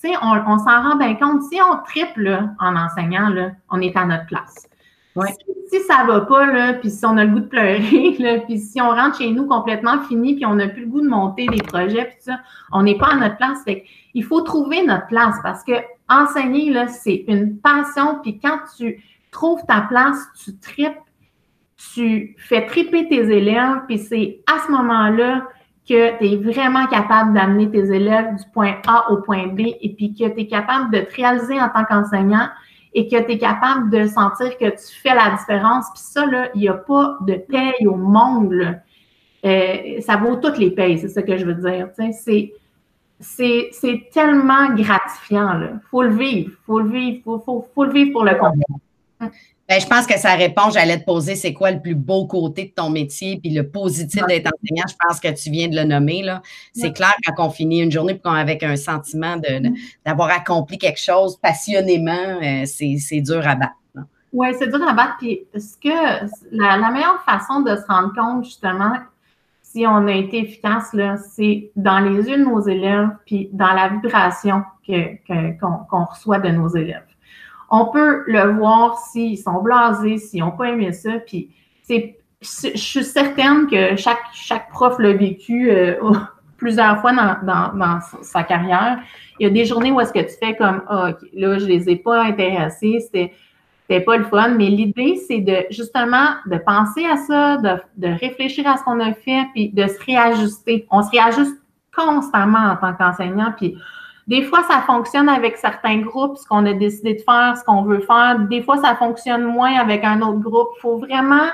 on, 0.05 0.43
on 0.47 0.57
s'en 0.59 0.81
rend 0.83 0.95
bien 0.97 1.15
compte. 1.15 1.43
Si 1.43 1.59
on 1.61 1.81
triple 1.83 2.49
en 2.59 2.75
enseignant, 2.75 3.29
là, 3.29 3.51
on 3.69 3.79
est 3.81 3.95
à 3.95 4.05
notre 4.05 4.25
place. 4.25 4.67
Si, 5.15 5.79
ça 5.87 6.03
va 6.07 6.21
pas, 6.21 6.45
là, 6.47 6.73
puis 6.73 6.89
si 6.89 7.05
on 7.05 7.17
a 7.17 7.25
le 7.25 7.31
goût 7.31 7.39
de 7.39 7.47
pleurer, 7.47 8.41
puis 8.47 8.59
si 8.59 8.81
on 8.81 8.89
rentre 8.89 9.17
chez 9.17 9.31
nous 9.31 9.45
complètement 9.45 10.01
fini, 10.03 10.35
puis 10.35 10.45
on 10.45 10.55
n'a 10.55 10.67
plus 10.67 10.81
le 10.81 10.87
goût 10.87 11.01
de 11.01 11.07
monter 11.07 11.45
des 11.47 11.61
projets, 11.61 12.05
puis 12.05 12.17
ça, 12.19 12.39
on 12.71 12.83
n'est 12.83 12.97
pas 12.97 13.07
à 13.07 13.15
notre 13.15 13.37
place. 13.37 13.59
il 14.13 14.23
faut 14.23 14.41
trouver 14.41 14.83
notre 14.85 15.07
place 15.07 15.35
parce 15.43 15.63
que 15.63 15.73
enseigner, 16.09 16.71
là, 16.71 16.87
c'est 16.87 17.25
une 17.27 17.57
passion, 17.57 18.19
puis 18.21 18.39
quand 18.39 18.59
tu 18.77 19.03
trouves 19.31 19.61
ta 19.67 19.81
place, 19.81 20.17
tu 20.43 20.57
tripes, 20.57 20.97
tu 21.93 22.35
fais 22.37 22.65
triper 22.65 23.07
tes 23.07 23.31
élèves, 23.31 23.81
puis 23.87 23.99
c'est 23.99 24.39
à 24.47 24.65
ce 24.65 24.71
moment-là 24.71 25.47
que 25.87 26.17
tu 26.17 26.25
es 26.25 26.37
vraiment 26.37 26.87
capable 26.87 27.33
d'amener 27.33 27.69
tes 27.69 27.91
élèves 27.91 28.35
du 28.35 28.43
point 28.53 28.75
A 28.87 29.11
au 29.11 29.17
point 29.17 29.47
B 29.47 29.61
et 29.81 29.93
puis 29.95 30.13
que 30.13 30.27
tu 30.29 30.41
es 30.41 30.47
capable 30.47 30.91
de 30.91 30.99
te 31.01 31.15
réaliser 31.15 31.59
en 31.59 31.69
tant 31.69 31.83
qu'enseignant 31.83 32.47
et 32.93 33.07
que 33.07 33.21
tu 33.23 33.31
es 33.31 33.37
capable 33.37 33.89
de 33.89 34.05
sentir 34.07 34.57
que 34.57 34.69
tu 34.69 34.93
fais 35.01 35.15
la 35.15 35.35
différence. 35.37 35.85
Puis 35.93 36.01
ça, 36.03 36.25
il 36.53 36.61
n'y 36.61 36.69
a 36.69 36.73
pas 36.73 37.17
de 37.21 37.35
paye 37.35 37.87
au 37.87 37.95
monde. 37.95 38.79
Euh, 39.45 40.01
ça 40.01 40.15
vaut 40.17 40.35
toutes 40.37 40.57
les 40.57 40.71
payes, 40.71 40.99
c'est 40.99 41.09
ça 41.09 41.21
que 41.21 41.37
je 41.37 41.45
veux 41.45 41.55
dire. 41.55 41.89
C'est, 43.19 44.09
tellement 44.11 44.73
gratifiant. 44.73 45.59
Il 45.61 45.79
faut 45.89 46.03
le 46.03 46.15
vivre. 46.15 46.51
Il 46.51 46.65
faut 46.65 46.79
le 46.79 46.89
vivre. 46.89 47.17
Il 47.17 47.23
faut, 47.23 47.67
faut, 47.73 47.83
le 47.85 47.91
vivre 47.91 48.11
pour 48.11 48.23
le 48.23 48.35
comprendre. 48.35 48.79
Ben, 49.73 49.81
je 49.81 49.87
pense 49.87 50.05
que 50.05 50.19
ça 50.19 50.35
répond. 50.35 50.69
J'allais 50.71 50.99
te 50.99 51.03
poser 51.03 51.33
c'est 51.33 51.51
quoi 51.51 51.71
le 51.71 51.81
plus 51.81 51.95
beau 51.95 52.27
côté 52.27 52.65
de 52.65 52.69
ton 52.79 52.91
métier, 52.91 53.39
puis 53.39 53.49
le 53.49 53.67
positif 53.67 54.23
d'être 54.27 54.45
enseignant. 54.45 54.83
Je 54.87 54.93
pense 55.03 55.19
que 55.19 55.29
tu 55.29 55.49
viens 55.49 55.67
de 55.67 55.75
le 55.75 55.83
nommer. 55.83 56.21
Là. 56.21 56.43
C'est 56.73 56.93
clair 56.93 57.15
quand 57.25 57.47
on 57.47 57.49
finit 57.49 57.81
une 57.81 57.91
journée 57.91 58.21
avec 58.23 58.61
un 58.61 58.75
sentiment 58.75 59.37
mm-hmm. 59.37 59.75
d'avoir 60.05 60.29
accompli 60.29 60.77
quelque 60.77 60.99
chose 60.99 61.37
passionnément, 61.37 62.11
euh, 62.43 62.65
c'est 62.67 63.21
dur 63.21 63.47
à 63.47 63.55
battre. 63.55 63.73
Oui, 64.31 64.47
c'est 64.59 64.67
dur 64.67 64.87
à 64.87 64.93
battre. 64.93 65.15
Puis 65.17 65.41
ce 65.55 65.75
que 65.77 66.27
la, 66.51 66.91
meilleure 66.91 67.23
façon 67.23 67.61
de 67.61 67.75
se 67.75 67.85
rendre 67.87 68.13
compte, 68.13 68.45
justement, 68.45 68.93
si 69.63 69.87
on 69.87 70.05
a 70.05 70.11
été 70.11 70.41
efficace, 70.43 70.93
là, 70.93 71.17
c'est 71.17 71.71
dans 71.75 71.97
les 71.97 72.29
yeux 72.29 72.37
de 72.37 72.43
nos 72.43 72.61
élèves, 72.61 73.09
puis 73.25 73.49
dans 73.51 73.73
la 73.73 73.89
vibration 73.89 74.61
qu'on 74.85 76.03
reçoit 76.05 76.37
de 76.37 76.49
nos 76.49 76.67
élèves 76.67 77.07
on 77.75 77.85
peut 77.85 78.23
le 78.27 78.51
voir 78.51 78.99
s'ils 78.99 79.39
sont 79.39 79.63
blasés, 79.63 80.19
s'ils 80.19 80.41
n'ont 80.41 80.51
pas 80.51 80.69
aimé 80.69 80.91
ça. 80.91 81.13
Puis 81.25 81.49
c'est, 81.81 82.19
je 82.39 82.77
suis 82.77 83.03
certaine 83.03 83.65
que 83.65 83.95
chaque, 83.95 84.69
prof 84.69 84.99
l'a 84.99 85.13
vécu 85.13 85.71
euh, 85.71 85.95
plusieurs 86.57 87.01
fois 87.01 87.13
dans, 87.13 87.99
sa 88.21 88.43
carrière. 88.43 88.99
Il 89.39 89.47
y 89.47 89.49
a 89.49 89.49
des 89.49 89.65
journées 89.65 89.91
où 89.91 89.99
est-ce 89.99 90.13
que 90.13 90.19
tu 90.19 90.35
fais 90.39 90.55
comme 90.55 90.83
ah, 90.87 91.13
là, 91.33 91.57
je 91.57 91.65
les 91.65 91.89
ai 91.89 91.95
pas 91.95 92.23
intéressés, 92.23 92.99
c'était, 92.99 93.33
c'était 93.81 94.01
pas 94.01 94.17
le 94.17 94.25
fun. 94.25 94.49
Mais 94.49 94.67
l'idée, 94.67 95.19
c'est 95.27 95.43
justement 95.71 96.27
de 96.45 96.57
penser 96.57 97.03
à 97.07 97.17
ça, 97.17 97.57
de, 97.57 98.07
réfléchir 98.07 98.67
à 98.67 98.77
ce 98.77 98.83
qu'on 98.83 98.99
a 98.99 99.13
fait, 99.13 99.47
puis 99.55 99.69
de 99.69 99.87
se 99.87 99.99
réajuster. 100.05 100.85
On 100.91 101.01
se 101.01 101.09
réajuste 101.09 101.59
constamment 101.95 102.59
en 102.59 102.75
tant 102.75 102.93
qu'enseignant. 102.93 103.51
Des 104.27 104.43
fois, 104.43 104.63
ça 104.63 104.81
fonctionne 104.81 105.27
avec 105.27 105.57
certains 105.57 105.97
groupes, 105.97 106.37
ce 106.37 106.47
qu'on 106.47 106.65
a 106.65 106.73
décidé 106.73 107.15
de 107.15 107.21
faire, 107.21 107.55
ce 107.57 107.63
qu'on 107.65 107.83
veut 107.83 107.99
faire. 107.99 108.39
Des 108.49 108.61
fois, 108.61 108.77
ça 108.77 108.95
fonctionne 108.95 109.43
moins 109.43 109.75
avec 109.75 110.03
un 110.03 110.21
autre 110.21 110.39
groupe. 110.39 110.69
Il 110.77 110.81
faut 110.81 110.97
vraiment 110.97 111.49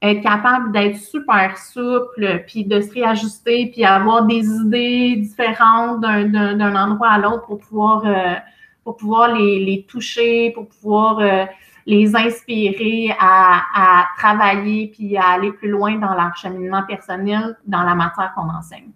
être 0.00 0.22
capable 0.22 0.72
d'être 0.72 0.96
super 0.96 1.58
souple, 1.58 2.44
puis 2.46 2.64
de 2.64 2.80
se 2.80 2.92
réajuster, 2.92 3.70
puis 3.72 3.84
avoir 3.84 4.24
des 4.24 4.46
idées 4.46 5.16
différentes 5.16 6.00
d'un 6.00 6.76
endroit 6.76 7.08
à 7.08 7.18
l'autre 7.18 7.46
pour 7.46 7.58
pouvoir, 7.58 8.02
euh, 8.06 9.36
les, 9.36 9.84
toucher, 9.88 10.52
pour 10.52 10.68
pouvoir 10.68 11.18
euh, 11.18 11.44
les 11.86 12.14
inspirer 12.16 13.14
à, 13.18 13.62
à 13.74 14.06
travailler, 14.16 14.90
puis 14.94 15.16
à 15.16 15.32
aller 15.32 15.52
plus 15.52 15.68
loin 15.68 15.96
dans 15.96 16.14
leur 16.14 16.34
cheminement 16.36 16.82
personnel 16.84 17.56
dans 17.66 17.82
la 17.82 17.94
matière 17.94 18.32
qu'on 18.34 18.48
enseigne 18.48 18.92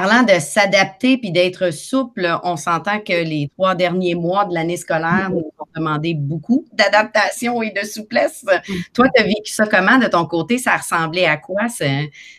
parlant 0.00 0.24
de 0.24 0.40
s'adapter 0.40 1.18
puis 1.18 1.30
d'être 1.30 1.72
souple, 1.72 2.28
on 2.42 2.56
s'entend 2.56 2.98
que 2.98 3.12
les 3.12 3.48
trois 3.56 3.76
derniers 3.76 4.16
mois 4.16 4.44
de 4.44 4.52
l'année 4.52 4.76
scolaire 4.76 5.30
nous 5.30 5.52
ont 5.58 5.66
demandé 5.76 6.14
beaucoup 6.14 6.64
d'adaptation 6.72 7.62
et 7.62 7.70
de 7.70 7.86
souplesse. 7.86 8.44
Toi, 8.92 9.06
tu 9.14 9.22
as 9.22 9.24
vécu 9.24 9.52
ça 9.52 9.66
comment 9.66 9.98
de 9.98 10.06
ton 10.06 10.24
côté? 10.26 10.58
Ça 10.58 10.76
ressemblait 10.76 11.26
à 11.26 11.36
quoi, 11.36 11.68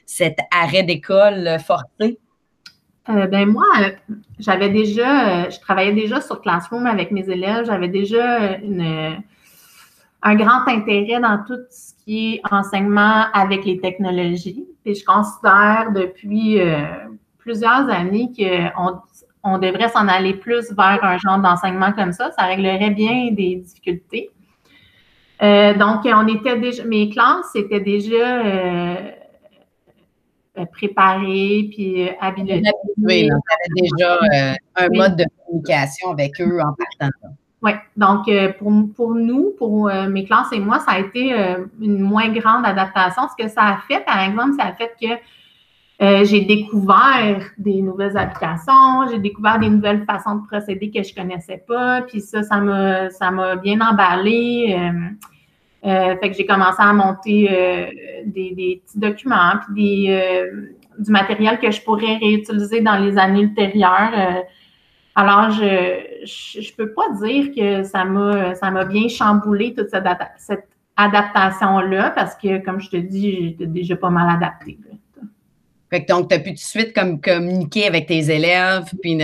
cet 0.05 0.37
arrêt 0.51 0.83
d'école 0.83 1.57
forcé? 1.65 2.19
Euh, 3.07 3.27
ben 3.27 3.47
moi, 3.47 3.65
j'avais 4.39 4.69
déjà, 4.69 5.45
euh, 5.45 5.49
je 5.49 5.59
travaillais 5.59 5.93
déjà 5.93 6.19
sur 6.19 6.41
Classroom 6.41 6.87
avec 6.87 7.11
mes 7.11 7.29
élèves, 7.29 7.65
j'avais 7.67 7.87
déjà 7.87 8.57
un 10.25 10.35
grand 10.35 10.67
intérêt 10.67 11.21
dans 11.21 11.37
tout 11.47 11.59
ce 11.69 11.93
qui 12.03 12.33
est 12.33 12.41
enseignement 12.51 13.27
avec 13.31 13.63
les 13.63 13.79
technologies. 13.79 14.65
Et 14.83 14.95
je 14.95 15.05
considère 15.05 15.91
depuis 15.93 16.59
euh, 16.59 16.83
plusieurs 17.45 17.87
années 17.89 18.31
qu'on 18.35 18.99
on 19.43 19.59
devrait 19.59 19.89
s'en 19.89 20.07
aller 20.07 20.33
plus 20.33 20.73
vers 20.73 20.99
un 21.03 21.17
genre 21.19 21.37
d'enseignement 21.37 21.93
comme 21.93 22.11
ça. 22.11 22.31
Ça 22.31 22.45
réglerait 22.45 22.89
bien 22.89 23.31
des 23.31 23.57
difficultés. 23.57 24.31
Euh, 25.43 25.73
donc, 25.75 26.01
on 26.05 26.27
était 26.27 26.57
déjà, 26.57 26.83
mes 26.85 27.09
classes 27.09 27.55
étaient 27.55 27.79
déjà 27.79 28.43
euh, 28.43 29.11
préparées 30.73 31.69
puis 31.69 32.09
habilitées. 32.19 32.71
Oui, 32.97 33.29
on 33.31 33.35
avait 33.35 33.81
déjà 33.81 34.13
euh, 34.15 34.55
un 34.77 34.87
mode 34.93 35.17
de 35.17 35.25
communication 35.45 36.11
avec 36.11 36.41
eux 36.41 36.59
en 36.59 36.73
partant. 36.73 37.13
Oui, 37.61 37.71
donc 37.95 38.25
pour, 38.57 38.71
pour, 38.95 39.15
nous, 39.15 39.53
pour 39.57 39.89
mes 40.09 40.23
classes 40.25 40.51
et 40.53 40.59
moi, 40.59 40.79
ça 40.79 40.91
a 40.91 40.99
été 40.99 41.33
une 41.81 41.99
moins 41.99 42.29
grande 42.29 42.63
adaptation. 42.63 43.23
Ce 43.27 43.43
que 43.43 43.49
ça 43.49 43.63
a 43.63 43.77
fait, 43.87 44.05
par 44.05 44.19
exemple, 44.19 44.53
ça 44.59 44.67
a 44.67 44.73
fait 44.73 44.93
que 45.01 45.07
euh, 46.01 46.25
j'ai 46.25 46.41
découvert 46.41 47.51
des 47.57 47.81
nouvelles 47.81 48.17
applications, 48.17 49.07
j'ai 49.09 49.19
découvert 49.19 49.59
des 49.59 49.69
nouvelles 49.69 50.03
façons 50.03 50.35
de 50.35 50.45
procéder 50.45 50.91
que 50.91 51.01
je 51.01 51.15
connaissais 51.15 51.63
pas, 51.65 52.01
puis 52.01 52.19
ça, 52.19 52.43
ça 52.43 52.57
m'a, 52.57 53.09
ça 53.11 53.31
m'a 53.31 53.55
bien 53.55 53.79
emballé. 53.79 54.75
Euh, 54.77 55.89
euh, 55.89 56.17
fait 56.17 56.31
que 56.31 56.35
j'ai 56.35 56.45
commencé 56.45 56.79
à 56.79 56.91
monter 56.91 57.47
des, 58.25 58.81
petits 58.83 58.99
documents, 58.99 59.53
puis 59.67 60.07
des, 60.07 60.49
du 60.97 61.11
matériel 61.11 61.59
que 61.59 61.71
je 61.71 61.81
pourrais 61.81 62.17
réutiliser 62.17 62.81
dans 62.81 62.97
les 62.97 63.17
années 63.17 63.41
ultérieures. 63.41 64.43
alors, 65.13 65.51
je, 65.51 66.01
je, 66.25 66.75
peux 66.75 66.91
pas 66.91 67.09
dire 67.23 67.53
que 67.55 67.83
ça 67.83 68.03
m'a, 68.03 68.55
ça 68.55 68.71
m'a 68.71 68.83
bien 68.83 69.07
chamboulé 69.07 69.75
toute 69.75 69.89
cette, 69.89 70.07
cette 70.37 70.67
adaptation-là, 70.97 72.09
parce 72.09 72.35
que, 72.35 72.65
comme 72.65 72.81
je 72.81 72.89
te 72.89 72.97
dis, 72.97 73.49
j'étais 73.49 73.67
déjà 73.67 73.95
pas 73.95 74.09
mal 74.09 74.35
adaptée 74.35 74.79
donc, 76.09 76.29
tu 76.29 76.35
as 76.35 76.39
pu 76.39 76.49
tout 76.49 76.55
de 76.55 76.59
suite 76.59 76.93
communiquer 76.93 77.87
avec 77.87 78.07
tes 78.07 78.29
élèves. 78.29 78.85
Puis, 79.01 79.19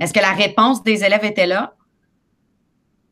est-ce 0.00 0.12
que 0.12 0.20
la 0.20 0.32
réponse 0.32 0.82
des 0.82 1.04
élèves 1.04 1.24
était 1.24 1.46
là? 1.46 1.74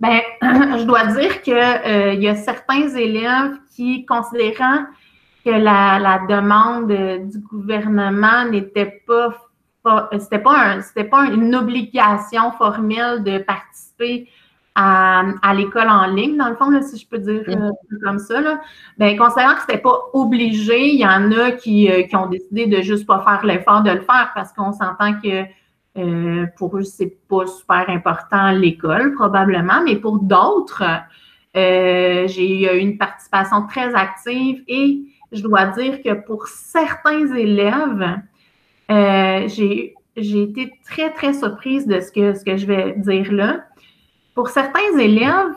Bien, 0.00 0.20
je 0.42 0.84
dois 0.84 1.06
dire 1.06 1.40
qu'il 1.42 1.54
euh, 1.54 2.14
y 2.14 2.28
a 2.28 2.34
certains 2.34 2.88
élèves 2.94 3.52
qui, 3.74 4.04
considérant 4.04 4.84
que 5.44 5.50
la, 5.50 6.20
demande 6.28 6.88
du 7.30 7.38
gouvernement 7.38 8.44
n'était 8.50 9.02
pas, 9.06 9.34
pas, 9.82 10.10
pas 10.30 11.24
une 11.26 11.54
obligation 11.54 12.52
formelle 12.52 13.22
de 13.22 13.38
participer 13.38 14.28
à, 14.74 15.54
l'école 15.54 15.88
en 15.88 16.06
ligne, 16.06 16.36
dans 16.36 16.48
le 16.48 16.56
fond, 16.56 16.70
si 16.82 16.98
je 16.98 17.06
peux 17.06 17.18
dire 17.18 17.42
euh, 17.48 17.70
comme 18.02 18.18
ça. 18.18 18.40
Là. 18.40 18.60
Ben, 18.98 19.16
considérant 19.16 19.54
que 19.54 19.62
ce 19.62 19.66
n'était 19.68 19.82
pas 19.82 19.98
obligé, 20.12 20.88
il 20.88 21.00
y 21.00 21.06
en 21.06 21.30
a 21.32 21.52
qui, 21.52 21.90
euh, 21.90 22.02
qui 22.02 22.16
ont 22.16 22.26
décidé 22.26 22.66
de 22.66 22.82
juste 22.82 23.06
pas 23.06 23.20
faire 23.20 23.44
l'effort 23.46 23.82
de 23.82 23.90
le 23.90 24.00
faire 24.00 24.32
parce 24.34 24.52
qu'on 24.52 24.72
s'entend 24.72 25.14
que 25.20 25.44
euh, 25.96 26.46
pour 26.56 26.76
eux, 26.76 26.82
c'est 26.82 27.16
pas 27.28 27.46
super 27.46 27.88
important 27.88 28.50
l'école, 28.50 29.14
probablement, 29.14 29.80
mais 29.84 29.96
pour 29.96 30.18
d'autres, 30.18 30.82
j'ai 31.54 32.64
eu 32.64 32.78
une 32.78 32.98
participation 32.98 33.68
très 33.68 33.94
active 33.94 34.64
et 34.66 35.02
je 35.30 35.40
dois 35.40 35.66
dire 35.66 36.02
que 36.02 36.14
pour 36.14 36.48
certains 36.48 37.32
élèves, 37.32 38.18
j'ai 38.88 39.94
été 40.16 40.72
très, 40.84 41.12
très 41.12 41.32
surprise 41.32 41.86
de 41.86 42.00
ce 42.00 42.10
que, 42.10 42.34
ce 42.34 42.44
que 42.44 42.56
je 42.56 42.66
vais 42.66 42.94
dire 42.96 43.30
là 43.32 43.60
pour 44.34 44.48
certains 44.48 44.98
élèves, 44.98 45.54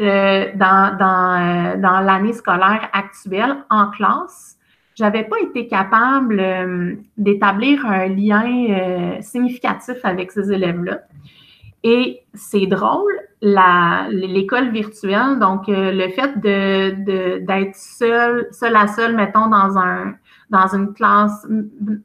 euh, 0.00 0.46
dans, 0.54 0.96
dans, 0.96 1.74
euh, 1.74 1.76
dans 1.76 2.00
l'année 2.00 2.32
scolaire 2.32 2.88
actuelle 2.92 3.56
en 3.68 3.90
classe, 3.90 4.56
j'avais 4.94 5.24
pas 5.24 5.38
été 5.40 5.66
capable 5.66 6.40
euh, 6.40 6.94
d'établir 7.18 7.84
un 7.84 8.06
lien 8.06 9.20
significatif 9.20 9.96
avec 10.04 10.32
ces 10.32 10.52
élèves-là. 10.52 11.00
Et 11.82 12.20
c'est 12.34 12.66
drôle, 12.66 13.12
l'école 13.42 14.70
virtuelle, 14.70 15.38
donc 15.38 15.64
le 15.68 16.08
fait 16.10 16.38
de, 16.40 17.38
d'être 17.38 17.74
seul, 17.74 18.48
seul 18.52 18.76
à 18.76 18.86
seul, 18.86 19.16
mettons, 19.16 19.48
dans 19.48 19.78
un, 19.78 20.14
dans 20.50 20.74
une 20.74 20.92
classe, 20.92 21.46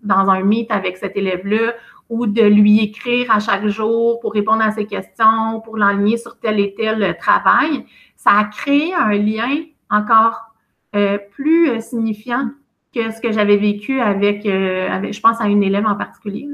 dans 0.03 0.29
un 0.29 0.43
meet 0.43 0.71
avec 0.71 0.95
cet 0.95 1.17
élève-là, 1.17 1.73
ou 2.09 2.27
de 2.27 2.41
lui 2.41 2.79
écrire 2.79 3.31
à 3.31 3.39
chaque 3.39 3.67
jour 3.67 4.19
pour 4.19 4.33
répondre 4.33 4.61
à 4.61 4.71
ses 4.71 4.85
questions, 4.85 5.61
pour 5.63 5.77
l'enligner 5.77 6.17
sur 6.17 6.39
tel 6.39 6.59
et 6.59 6.73
tel 6.75 7.17
travail, 7.17 7.85
ça 8.15 8.31
a 8.31 8.43
créé 8.45 8.93
un 8.93 9.13
lien 9.13 9.63
encore 9.89 10.55
euh, 10.95 11.17
plus 11.31 11.69
euh, 11.69 11.79
signifiant 11.81 12.49
que 12.93 13.11
ce 13.11 13.19
que 13.19 13.31
j'avais 13.31 13.57
vécu 13.57 13.99
avec, 13.99 14.45
euh, 14.45 15.11
je 15.11 15.19
pense 15.19 15.41
à 15.41 15.47
une 15.47 15.61
élève 15.61 15.85
en 15.85 15.95
particulier, 15.95 16.47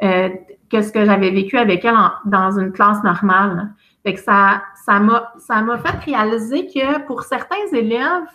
que 0.00 0.80
ce 0.82 0.90
que 0.90 1.04
j'avais 1.04 1.30
vécu 1.30 1.58
avec 1.58 1.84
elle 1.84 1.94
dans 2.24 2.58
une 2.58 2.72
classe 2.72 3.02
normale. 3.04 3.74
Que 4.04 4.16
ça, 4.16 4.62
ça 4.74 4.98
m'a 5.00 5.78
fait 5.78 6.10
réaliser 6.10 6.66
que 6.66 7.04
pour 7.06 7.22
certains 7.22 7.66
élèves, 7.72 8.28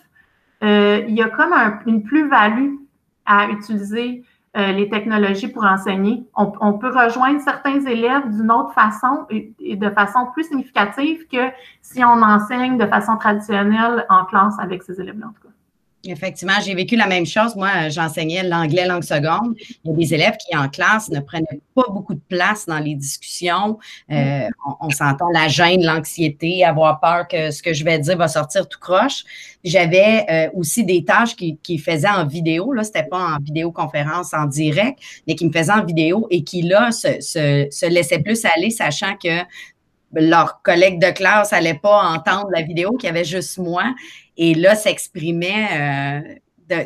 il 0.61 1.15
y 1.15 1.21
a 1.21 1.29
comme 1.29 1.53
une 1.87 2.03
plus-value 2.03 2.75
à 3.25 3.49
utiliser 3.49 4.23
euh, 4.59 4.71
les 4.73 4.89
technologies 4.89 5.47
pour 5.47 5.63
enseigner. 5.63 6.23
On, 6.35 6.73
peut 6.73 6.89
rejoindre 6.89 7.39
certains 7.39 7.79
élèves 7.85 8.29
d'une 8.29 8.51
autre 8.51 8.73
façon 8.73 9.25
et, 9.29 9.75
de 9.75 9.89
façon 9.89 10.27
plus 10.33 10.43
significative 10.45 11.27
que 11.31 11.49
si 11.81 12.03
on 12.03 12.21
enseigne 12.21 12.77
de 12.77 12.85
façon 12.85 13.17
traditionnelle 13.17 14.05
en 14.09 14.25
classe 14.25 14.59
avec 14.59 14.83
ces 14.83 14.99
élèves-là, 14.99 15.27
en 15.27 15.31
tout 15.31 15.43
cas. 15.43 15.58
Effectivement, 16.05 16.53
j'ai 16.63 16.73
vécu 16.75 16.95
la 16.95 17.07
même 17.07 17.25
chose. 17.25 17.57
Moi, 17.57 17.89
j'enseignais 17.89 18.43
l'anglais 18.43 18.85
langue 18.85 19.03
seconde. 19.03 19.55
Il 19.83 19.91
y 19.91 19.93
a 19.93 19.97
des 19.97 20.13
élèves 20.13 20.37
qui, 20.37 20.55
en 20.55 20.69
classe, 20.69 21.09
ne 21.09 21.19
prenaient 21.19 21.59
pas 21.75 21.83
beaucoup 21.89 22.13
de 22.13 22.21
place 22.29 22.65
dans 22.65 22.79
les 22.79 22.95
discussions. 22.95 23.77
Euh, 24.09 24.47
on, 24.79 24.89
s'entend 24.91 25.29
la 25.33 25.49
gêne, 25.49 25.83
l'anxiété, 25.83 26.63
avoir 26.63 27.01
peur 27.01 27.27
que 27.27 27.51
ce 27.51 27.61
que 27.61 27.73
je 27.73 27.83
vais 27.83 27.99
dire 27.99 28.15
va 28.15 28.29
sortir 28.29 28.69
tout 28.69 28.79
croche. 28.79 29.25
J'avais 29.65 30.25
euh, 30.29 30.49
aussi 30.53 30.85
des 30.85 31.03
tâches 31.03 31.35
qui, 31.35 31.77
faisaient 31.77 32.07
en 32.07 32.25
vidéo. 32.25 32.71
Là, 32.71 32.85
c'était 32.85 33.03
pas 33.03 33.35
en 33.35 33.39
vidéoconférence 33.39 34.33
en 34.33 34.45
direct, 34.45 34.99
mais 35.27 35.35
qui 35.35 35.45
me 35.45 35.51
faisaient 35.51 35.73
en 35.73 35.83
vidéo 35.83 36.27
et 36.29 36.45
qui, 36.45 36.61
là, 36.61 36.91
se 36.91 37.85
laissaient 37.87 38.19
plus 38.19 38.45
aller, 38.45 38.69
sachant 38.69 39.15
que 39.21 39.43
leurs 40.13 40.61
collègues 40.61 40.99
de 40.99 41.11
classe 41.11 41.51
n'allaient 41.51 41.79
pas 41.81 42.03
entendre 42.09 42.49
la 42.51 42.61
vidéo, 42.61 42.91
qu'il 42.97 43.07
y 43.07 43.09
avait 43.09 43.23
juste 43.23 43.57
moi 43.57 43.83
et 44.37 44.53
là 44.53 44.75
s'exprimait 44.75 45.67
euh, 45.73 46.35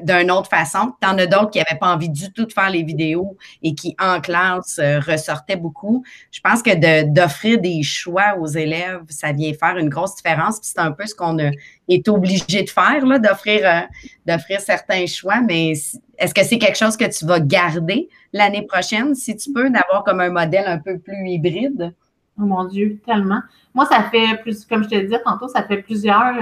d'une 0.01 0.32
autre 0.32 0.50
façon. 0.50 0.94
T'en 1.01 1.18
as 1.18 1.27
d'autres 1.27 1.51
qui 1.51 1.60
n'avaient 1.60 1.80
pas 1.80 1.94
envie 1.94 2.10
du 2.10 2.32
tout 2.32 2.46
de 2.46 2.53
faire 2.53 2.70
les 2.70 2.84
vidéos 2.84 3.38
et 3.62 3.75
qui, 3.75 3.96
en 4.00 4.22
classe, 4.22 4.80
euh, 4.80 5.00
ressortaient 5.00 5.56
beaucoup. 5.56 6.03
Je 6.32 6.39
pense 6.39 6.62
que 6.63 7.03
d'offrir 7.03 7.60
des 7.60 7.84
choix 7.84 8.38
aux 8.39 8.48
élèves, 8.48 9.01
ça 9.10 9.32
vient 9.32 9.53
faire 9.53 9.77
une 9.77 9.89
grosse 9.89 10.15
différence. 10.15 10.60
c'est 10.62 10.80
un 10.80 10.92
peu 10.92 11.06
ce 11.06 11.13
qu'on 11.13 11.38
est 11.38 12.08
obligé 12.08 12.63
de 12.63 12.70
faire, 12.70 13.03
d'offrir 13.20 13.62
euh, 13.65 13.82
d'offrir 14.25 14.62
certains 14.62 15.06
choix. 15.06 15.42
Mais 15.42 15.74
est-ce 16.18 16.34
que 16.34 16.44
c'est 16.44 16.58
quelque 16.58 16.77
chose 16.77 16.98
que 16.98 17.06
tu 17.06 17.25
vas 17.25 17.39
garder 17.39 18.10
l'année 18.32 18.65
prochaine, 18.65 19.13
si 19.15 19.36
tu 19.36 19.51
peux, 19.51 19.70
d'avoir 19.70 20.03
comme 20.03 20.22
un 20.22 20.30
modèle 20.30 20.65
un 20.65 20.80
peu 20.80 20.98
plus 20.98 21.27
hybride? 21.27 21.94
Oh 22.40 22.46
mon 22.46 22.66
Dieu, 22.66 23.00
tellement. 23.06 23.42
Moi, 23.74 23.86
ça 23.86 24.04
fait 24.04 24.42
plus, 24.42 24.66
comme 24.66 24.84
je 24.84 24.90
te 24.90 24.96
disais 24.96 25.22
tantôt, 25.24 25.48
ça 25.48 25.63
fait 25.63 25.78
plusieurs 25.78 26.34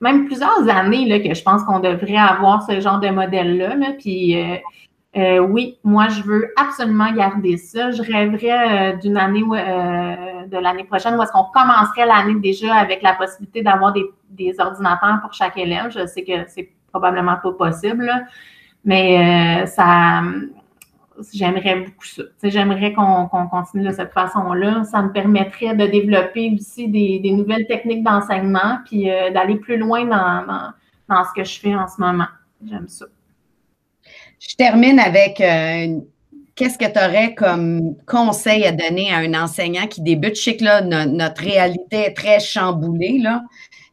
même 0.00 0.26
plusieurs 0.26 0.68
années 0.68 1.06
là, 1.06 1.20
que 1.20 1.34
je 1.34 1.42
pense 1.42 1.62
qu'on 1.64 1.80
devrait 1.80 2.16
avoir 2.16 2.62
ce 2.62 2.80
genre 2.80 3.00
de 3.00 3.08
modèle-là. 3.08 3.76
Puis 3.98 4.38
euh, 4.38 4.56
euh, 5.16 5.38
oui, 5.38 5.78
moi, 5.82 6.08
je 6.08 6.22
veux 6.22 6.52
absolument 6.56 7.12
garder 7.12 7.56
ça. 7.56 7.90
Je 7.90 8.02
rêverais 8.02 8.92
euh, 8.94 8.96
d'une 8.96 9.16
année 9.16 9.40
de 9.40 10.58
l'année 10.58 10.84
prochaine 10.84 11.16
où 11.16 11.22
est-ce 11.22 11.32
qu'on 11.32 11.44
commencerait 11.44 12.06
l'année 12.06 12.38
déjà 12.40 12.74
avec 12.74 13.02
la 13.02 13.14
possibilité 13.14 13.62
d'avoir 13.62 13.92
des, 13.92 14.04
des, 14.30 14.54
ordinateurs 14.60 15.20
pour 15.22 15.32
chaque 15.32 15.56
élève. 15.56 15.90
Je 15.90 16.06
sais 16.06 16.22
que 16.22 16.48
c'est 16.48 16.70
probablement 16.90 17.36
pas 17.42 17.52
possible, 17.52 18.10
mais 18.84 19.66
ça 19.66 20.22
j'aimerais 21.32 21.76
beaucoup 21.76 22.04
ça. 22.04 22.22
J'aimerais 22.42 22.92
qu'on 22.92 23.28
continue 23.28 23.84
de 23.84 23.92
cette 23.92 24.12
façon-là. 24.12 24.84
Ça 24.84 25.02
me 25.02 25.12
permettrait 25.12 25.74
de 25.74 25.86
développer 25.86 26.56
aussi 26.58 26.88
des, 26.88 27.20
nouvelles 27.32 27.66
techniques 27.66 28.02
d'enseignement, 28.02 28.78
puis 28.84 29.10
euh, 29.10 29.30
d'aller 29.30 29.56
plus 29.56 29.76
loin 29.76 30.04
dans, 30.04 30.72
dans, 31.08 31.24
ce 31.24 31.32
que 31.34 31.44
je 31.44 31.58
fais 31.58 31.74
en 31.74 31.88
ce 31.88 32.00
moment. 32.00 32.28
J'aime 32.64 32.88
ça. 32.88 33.06
Je 34.38 34.54
termine 34.56 34.98
avec 34.98 35.40
euh, 35.40 36.00
qu'est-ce 36.54 36.78
que 36.78 36.90
tu 36.90 36.98
aurais 36.98 37.34
comme 37.34 37.96
conseil 38.06 38.64
à 38.64 38.72
donner 38.72 39.12
à 39.12 39.18
un 39.18 39.34
enseignant 39.34 39.86
qui 39.86 40.02
débute? 40.02 40.36
Je 40.36 40.42
sais 40.42 40.56
que 40.56 40.64
là, 40.64 40.82
notre 40.82 41.42
réalité 41.42 42.06
est 42.06 42.14
très 42.14 42.40
chamboulée. 42.40 43.18
Là. 43.18 43.42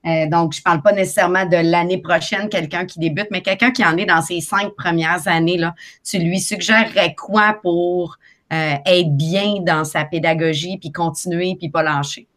Euh, 0.06 0.28
donc, 0.28 0.54
je 0.54 0.60
ne 0.60 0.64
parle 0.64 0.82
pas 0.82 0.92
nécessairement 0.92 1.46
de 1.46 1.56
l'année 1.56 2.00
prochaine, 2.00 2.50
quelqu'un 2.50 2.86
qui 2.86 3.00
débute, 3.00 3.28
mais 3.32 3.42
quelqu'un 3.42 3.72
qui 3.72 3.86
en 3.86 3.96
est 3.98 4.06
dans 4.06 4.22
ses 4.22 4.42
cinq 4.42 4.76
premières 4.76 5.28
années. 5.28 5.58
Là, 5.58 5.74
tu 6.04 6.20
lui 6.20 6.40
suggérerais 6.40 7.16
quoi 7.16 7.58
pour 7.62 8.18
euh, 8.52 8.74
être 8.86 9.16
bien 9.16 9.62
dans 9.62 9.86
sa 9.86 10.04
pédagogie, 10.04 10.78
puis 10.78 10.92
continuer, 10.92 11.56
puis 11.58 11.70
pas 11.70 11.84
lâcher? 11.84 12.28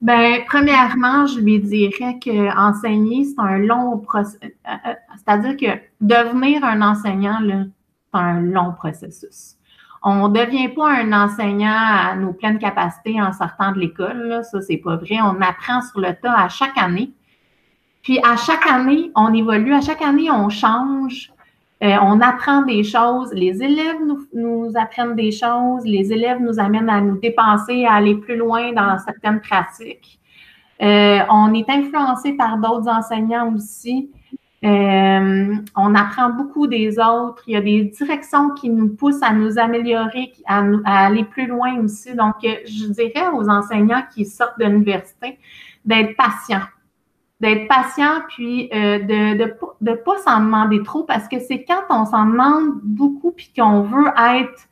Bien, 0.00 0.38
premièrement, 0.46 1.26
je 1.26 1.40
lui 1.40 1.58
dirais 1.58 2.18
que 2.22 2.56
enseigner, 2.56 3.24
c'est 3.24 3.40
un 3.40 3.58
long 3.58 3.98
processus. 3.98 4.40
Euh, 4.44 4.92
c'est-à-dire 5.16 5.56
que 5.56 5.80
devenir 6.00 6.64
un 6.64 6.80
enseignant, 6.80 7.38
c'est 7.42 8.18
un 8.18 8.40
long 8.40 8.72
processus. 8.72 9.57
On 10.10 10.28
ne 10.28 10.34
devient 10.34 10.68
pas 10.68 10.90
un 10.90 11.12
enseignant 11.12 11.76
à 11.76 12.16
nos 12.16 12.32
pleines 12.32 12.58
capacités 12.58 13.20
en 13.20 13.32
sortant 13.32 13.72
de 13.72 13.78
l'école. 13.78 14.40
Ça, 14.50 14.62
c'est 14.62 14.78
pas 14.78 14.96
vrai. 14.96 15.16
On 15.22 15.40
apprend 15.42 15.82
sur 15.82 16.00
le 16.00 16.14
tas 16.14 16.34
à 16.34 16.48
chaque 16.48 16.78
année. 16.78 17.10
Puis 18.02 18.18
à 18.24 18.36
chaque 18.36 18.66
année, 18.66 19.10
on 19.14 19.34
évolue. 19.34 19.74
À 19.74 19.82
chaque 19.82 20.00
année, 20.00 20.30
on 20.30 20.48
change. 20.48 21.30
Euh, 21.82 21.94
on 22.00 22.20
apprend 22.22 22.62
des 22.62 22.84
choses. 22.84 23.30
Les 23.34 23.62
élèves 23.62 23.98
nous, 24.32 24.72
apprennent 24.76 25.14
des 25.14 25.30
choses. 25.30 25.84
Les 25.84 26.10
élèves 26.10 26.40
nous 26.40 26.58
amènent 26.58 26.88
à 26.88 27.02
nous 27.02 27.18
dépenser, 27.18 27.84
à 27.84 27.94
aller 27.94 28.14
plus 28.14 28.36
loin 28.36 28.72
dans 28.72 28.96
certaines 28.98 29.42
pratiques. 29.42 30.18
Euh, 30.80 31.18
on 31.28 31.52
est 31.52 31.68
influencé 31.68 32.32
par 32.32 32.56
d'autres 32.56 32.88
enseignants 32.88 33.54
aussi. 33.54 34.10
Euh, 34.64 35.54
on 35.76 35.94
apprend 35.94 36.30
beaucoup 36.30 36.66
des 36.66 36.98
autres. 36.98 37.42
Il 37.46 37.52
y 37.52 37.56
a 37.56 37.60
des 37.60 37.84
directions 37.84 38.50
qui 38.50 38.68
nous 38.70 38.88
poussent 38.88 39.22
à 39.22 39.32
nous 39.32 39.58
améliorer, 39.58 40.32
à, 40.46 40.64
aller 40.84 41.24
plus 41.24 41.46
loin 41.46 41.78
aussi. 41.80 42.14
Donc, 42.14 42.36
euh, 42.44 42.54
je 42.66 42.86
dirais 42.86 43.28
aux 43.32 43.48
enseignants 43.48 44.02
qui 44.12 44.24
sortent 44.24 44.58
de 44.58 44.64
l'université 44.64 45.38
d'être 45.84 46.16
patients. 46.16 46.66
D'être 47.40 47.68
patients, 47.68 48.22
puis 48.28 48.68
euh, 48.74 48.98
de 48.98 49.54
ne 49.80 49.94
pas 49.94 50.18
s'en 50.18 50.40
demander 50.40 50.82
trop, 50.82 51.04
parce 51.04 51.28
que 51.28 51.38
c'est 51.38 51.64
quand 51.64 51.82
on 51.90 52.04
s'en 52.04 52.26
demande 52.26 52.80
beaucoup, 52.82 53.30
puis 53.30 53.52
qu'on 53.56 53.82
veut 53.82 54.08
être 54.18 54.68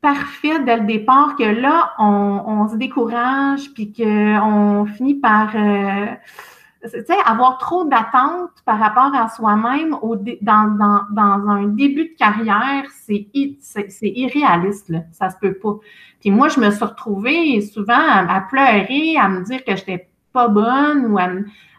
parfait 0.00 0.60
dès 0.64 0.76
le 0.76 0.84
départ, 0.84 1.34
que 1.36 1.42
là, 1.42 1.92
on, 1.98 2.68
se 2.68 2.76
décourage, 2.76 3.72
puis 3.74 3.92
qu'on 3.92 4.86
finit 4.86 5.14
par 5.14 5.56
avoir 7.24 7.58
trop 7.58 7.84
d'attentes 7.84 8.62
par 8.64 8.78
rapport 8.78 9.14
à 9.14 9.28
soi-même 9.28 9.96
dans, 10.42 11.04
dans, 11.10 11.48
un 11.48 11.64
début 11.64 12.10
de 12.10 12.16
carrière, 12.16 12.84
c'est 12.90 13.28
irréaliste, 14.02 14.88
là. 14.88 15.00
ça 15.12 15.30
se 15.30 15.36
peut 15.40 15.54
pas. 15.54 15.76
Puis 16.20 16.30
moi, 16.30 16.48
je 16.48 16.60
me 16.60 16.70
suis 16.70 16.84
retrouvée 16.84 17.60
souvent 17.60 17.94
à, 17.98 18.40
pleurer, 18.48 19.16
à 19.16 19.28
me 19.28 19.42
dire 19.44 19.64
que 19.64 19.76
je 19.76 19.80
n'étais 19.80 20.08
pas 20.32 20.48
bonne 20.48 21.06
ou 21.06 21.18
à, 21.18 21.28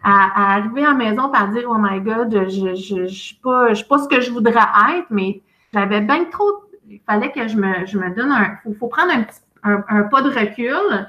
arriver 0.03 0.83
à 0.83 0.89
la 0.89 0.93
maison 0.93 1.31
et 1.33 1.37
à 1.37 1.47
dire 1.47 1.67
Oh 1.69 1.77
my 1.77 1.99
God, 2.01 2.49
je 2.49 2.75
je, 2.75 3.07
je, 3.07 3.13
suis 3.13 3.35
pas, 3.35 3.73
je 3.73 3.83
pas 3.83 3.99
ce 3.99 4.07
que 4.07 4.21
je 4.21 4.31
voudrais 4.31 4.53
être, 4.97 5.07
mais 5.09 5.41
j'avais 5.73 6.01
bien 6.01 6.25
trop. 6.25 6.63
Il 6.89 6.99
fallait 7.05 7.31
que 7.31 7.47
je 7.47 7.55
me, 7.55 7.85
je 7.85 7.97
me 7.97 8.13
donne 8.15 8.31
un. 8.31 8.57
Il 8.65 8.75
faut, 8.75 8.87
prendre 8.87 9.11
un, 9.11 9.23
petit, 9.23 9.39
un 9.63 10.03
pas 10.03 10.21
de 10.21 10.29
recul 10.29 11.07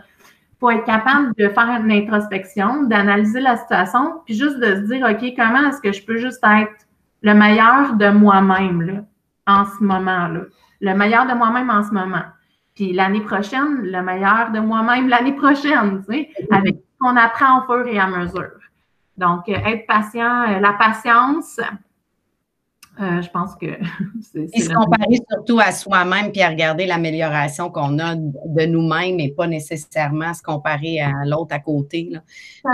pour 0.60 0.70
être 0.70 0.84
capable 0.84 1.34
de 1.36 1.48
faire 1.48 1.80
une 1.82 1.90
introspection, 1.90 2.82
d'analyser 2.84 3.40
la 3.40 3.56
situation, 3.56 4.20
puis 4.26 4.34
juste 4.34 4.58
de 4.58 4.76
se 4.76 4.80
dire, 4.92 5.08
OK, 5.10 5.34
comment 5.34 5.68
est-ce 5.68 5.80
que 5.80 5.90
je 5.90 6.04
peux 6.04 6.18
juste 6.18 6.44
être 6.44 6.86
le 7.22 7.34
meilleur 7.34 7.94
de 7.94 8.10
moi-même 8.10 9.06
en 9.46 9.64
ce 9.64 9.82
moment-là? 9.82 10.42
Le 10.82 10.94
meilleur 10.94 11.26
de 11.26 11.32
moi-même 11.32 11.70
en 11.70 11.82
ce 11.82 11.92
moment. 11.92 12.24
Puis 12.74 12.92
l'année 12.92 13.22
prochaine, 13.22 13.80
le 13.82 14.02
meilleur 14.02 14.50
de 14.52 14.60
moi-même 14.60 15.08
l'année 15.08 15.34
prochaine, 15.34 16.04
tu 16.06 16.12
sais, 16.12 16.30
avec 16.50 16.76
ce 16.76 16.98
qu'on 17.00 17.16
apprend 17.16 17.60
au 17.60 17.62
fur 17.64 17.86
et 17.86 17.98
à 17.98 18.06
mesure. 18.06 18.52
Donc, 19.16 19.48
euh, 19.48 19.54
être 19.64 19.86
patient, 19.86 20.48
euh, 20.48 20.60
la 20.60 20.74
patience, 20.74 21.58
euh, 23.00 23.22
je 23.22 23.30
pense 23.30 23.54
que 23.56 23.66
c'est. 24.32 24.48
Et 24.52 24.60
se 24.60 24.72
comparer 24.72 25.18
surtout 25.30 25.58
à 25.58 25.72
soi-même 25.72 26.32
puis 26.32 26.42
à 26.42 26.48
regarder 26.48 26.86
l'amélioration 26.86 27.70
qu'on 27.70 27.98
a 27.98 28.14
de 28.14 28.66
nous-mêmes 28.66 29.20
et 29.20 29.30
pas 29.30 29.46
nécessairement 29.46 30.34
se 30.34 30.42
comparer 30.42 31.00
à 31.00 31.12
l'autre 31.24 31.54
à 31.54 31.60
côté. 31.60 32.10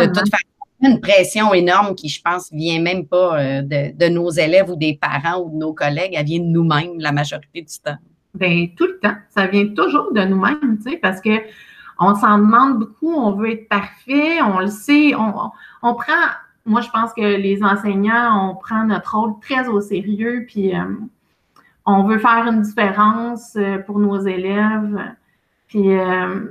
De 0.00 0.06
toute 0.06 0.16
façon, 0.16 0.46
une 0.82 1.00
pression 1.00 1.54
énorme 1.54 1.94
qui, 1.94 2.08
je 2.08 2.20
pense, 2.20 2.50
vient 2.52 2.80
même 2.80 3.06
pas 3.06 3.40
euh, 3.40 3.62
de, 3.62 4.08
nos 4.08 4.30
élèves 4.30 4.70
ou 4.70 4.76
des 4.76 4.98
parents 5.00 5.42
ou 5.42 5.50
de 5.50 5.56
nos 5.56 5.72
collègues, 5.72 6.14
elle 6.14 6.26
vient 6.26 6.40
de 6.40 6.44
nous-mêmes 6.44 6.98
la 6.98 7.12
majorité 7.12 7.62
du 7.62 7.78
temps. 7.82 7.96
Bien, 8.34 8.68
tout 8.76 8.86
le 8.86 8.98
temps. 8.98 9.16
Ça 9.30 9.46
vient 9.46 9.66
toujours 9.68 10.12
de 10.12 10.22
nous-mêmes, 10.22 10.78
tu 10.84 10.90
sais, 10.90 10.96
parce 10.98 11.20
que 11.20 11.30
on 11.98 12.14
s'en 12.14 12.36
demande 12.38 12.80
beaucoup, 12.80 13.14
on 13.14 13.32
veut 13.32 13.52
être 13.52 13.68
parfait, 13.68 14.42
on 14.42 14.58
le 14.58 14.66
sait, 14.66 15.14
on, 15.14 15.50
on 15.82 15.94
prend 15.94 16.26
moi, 16.66 16.80
je 16.80 16.90
pense 16.90 17.12
que 17.14 17.22
les 17.22 17.62
enseignants, 17.62 18.50
on 18.50 18.56
prend 18.56 18.84
notre 18.84 19.16
rôle 19.16 19.38
très 19.40 19.68
au 19.68 19.80
sérieux, 19.80 20.44
puis 20.46 20.72
on 21.84 22.02
veut 22.02 22.18
faire 22.18 22.46
une 22.46 22.62
différence 22.62 23.56
pour 23.86 23.98
nos 23.98 24.18
élèves. 24.18 25.14
Puis 25.68 25.88